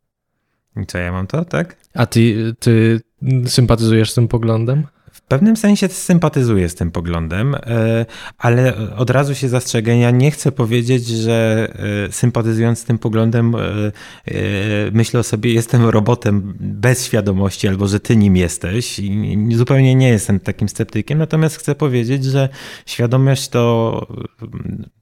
[0.83, 1.77] I co ja mam to, tak?
[1.93, 3.01] A ty, ty
[3.45, 4.87] sympatyzujesz z tym poglądem?
[5.29, 8.05] Pewnym sensie sympatyzuję z tym poglądem, e,
[8.37, 9.97] ale od razu się zastrzegę.
[9.97, 11.67] Ja nie chcę powiedzieć, że
[12.07, 13.91] e, sympatyzując z tym poglądem, e,
[14.91, 18.99] myślę o sobie, jestem robotem bez świadomości, albo że ty nim jesteś.
[18.99, 22.49] I zupełnie nie jestem takim sceptykiem, natomiast chcę powiedzieć, że
[22.85, 24.07] świadomość to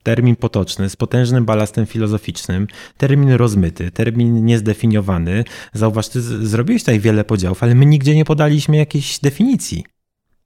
[0.08, 5.44] termin potoczny z potężnym balastem filozoficznym, termin rozmyty, termin niezdefiniowany.
[5.74, 9.86] Zauważ, ty zrobiłeś tutaj wiele podziałów, ale my nigdzie nie podaliśmy jakiejś definicji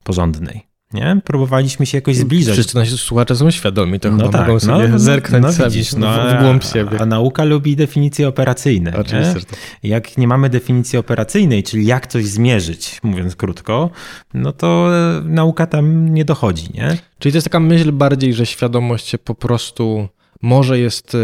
[0.04, 0.71] porządnej.
[0.92, 1.20] Nie?
[1.24, 2.54] Próbowaliśmy się jakoś zbliżać.
[2.54, 6.12] Wszyscy nasi słuchacze są świadomi, to no tak, mogą sobie no, zerknąć no, widzisz, no,
[6.12, 6.96] w głąb siebie.
[6.98, 8.96] A, a nauka lubi definicje operacyjne.
[8.96, 9.40] Oczywiście, nie?
[9.44, 9.58] Tak.
[9.82, 13.90] Jak nie mamy definicji operacyjnej, czyli jak coś zmierzyć, mówiąc krótko,
[14.34, 14.90] no to
[15.24, 16.68] nauka tam nie dochodzi.
[16.74, 16.98] Nie?
[17.18, 20.08] Czyli to jest taka myśl bardziej, że świadomość się po prostu
[20.42, 21.18] może jest e,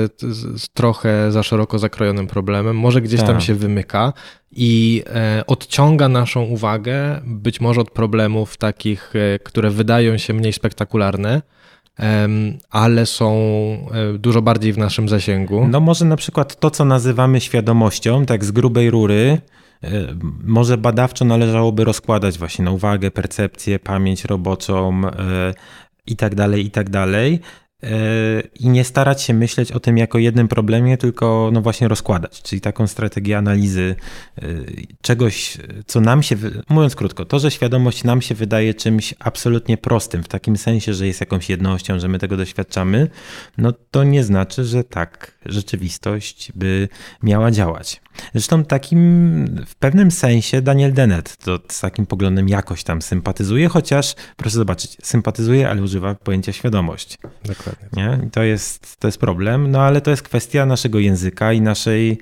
[0.74, 3.28] trochę za szeroko zakrojonym problemem, może gdzieś tak.
[3.28, 4.12] tam się wymyka
[4.52, 10.52] i e, odciąga naszą uwagę być może od problemów takich, e, które wydają się mniej
[10.52, 11.42] spektakularne,
[12.70, 13.38] ale są
[14.18, 15.68] dużo bardziej w naszym zasięgu.
[15.68, 19.40] No może na przykład to, co nazywamy świadomością, tak z grubej rury,
[20.44, 25.00] może badawczo należałoby rozkładać właśnie na uwagę, percepcję, pamięć roboczą
[26.06, 27.40] i tak dalej, i tak dalej
[28.60, 32.60] i nie starać się myśleć o tym jako jednym problemie, tylko no właśnie rozkładać, czyli
[32.60, 33.96] taką strategię analizy
[34.42, 36.36] y, czegoś, co nam się,
[36.68, 41.06] mówiąc krótko, to, że świadomość nam się wydaje czymś absolutnie prostym, w takim sensie, że
[41.06, 43.08] jest jakąś jednością, że my tego doświadczamy,
[43.58, 46.88] no to nie znaczy, że tak rzeczywistość by
[47.22, 48.00] miała działać.
[48.32, 48.98] Zresztą takim
[49.66, 54.96] w pewnym sensie Daniel Dennett to z takim poglądem jakoś tam sympatyzuje, chociaż proszę zobaczyć,
[55.02, 57.18] sympatyzuje, ale używa pojęcia świadomość.
[57.44, 57.88] Dokładnie.
[57.92, 58.26] Nie?
[58.26, 62.18] I to jest, to jest problem, no ale to jest kwestia naszego języka i naszej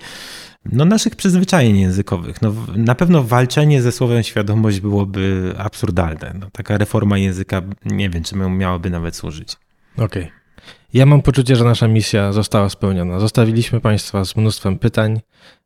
[0.73, 2.43] no, naszych przyzwyczajeń językowych.
[2.43, 6.35] No, na pewno walczenie ze słowem świadomość byłoby absurdalne.
[6.41, 9.57] No, taka reforma języka, nie wiem, czy miałaby nawet służyć.
[9.97, 10.23] Okej.
[10.23, 10.46] Okay.
[10.95, 13.21] Ja mam poczucie, że nasza misja została spełniona.
[13.21, 15.21] Zostawiliśmy Państwa z mnóstwem pytań.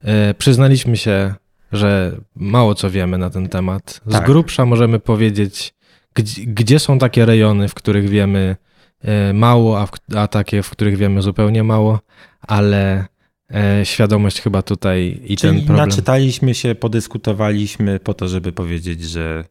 [0.05, 1.34] E, przyznaliśmy się
[1.72, 4.01] że mało co wiemy na ten temat.
[4.07, 4.26] Z Tak.
[4.26, 5.74] grubsza możemy powiedzieć,
[6.14, 8.57] gdzie, gdzie są takie rejony, w których wiemy
[9.03, 12.01] e, mało, a, w, a takie, w których wiemy zupełnie mało,
[12.40, 13.07] ale
[13.55, 15.88] e, świadomość chyba tutaj i Czyli ten problem.
[15.88, 19.44] naczytaliśmy się, podyskutowaliśmy po to, żeby powiedzieć, że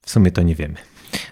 [0.00, 0.74] w sumie to nie wiemy.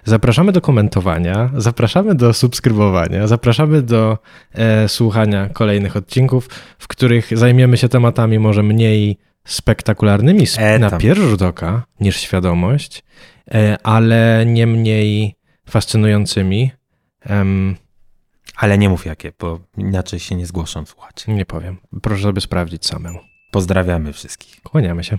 [0.04, 4.18] Zapraszamy do komentowania, zapraszamy do subskrybowania, zapraszamy do
[4.54, 10.90] e, słuchania kolejnych odcinków, w których zajmiemy się tematami może mniej spektakularnymi sp- E, na
[10.98, 13.04] pierwszy rzut oka niż świadomość,
[13.54, 15.34] e, ale nie mniej
[15.70, 16.70] fascynującymi.
[17.20, 17.76] Em,
[18.56, 21.32] Ale nie mów jakie, bo inaczej się nie zgłoszą słuchacze.
[21.32, 21.76] nie powiem.
[22.02, 23.18] Proszę sobie sprawdzić samemu.
[23.50, 24.62] Pozdrawiamy wszystkich.
[24.62, 25.18] Kłaniamy się.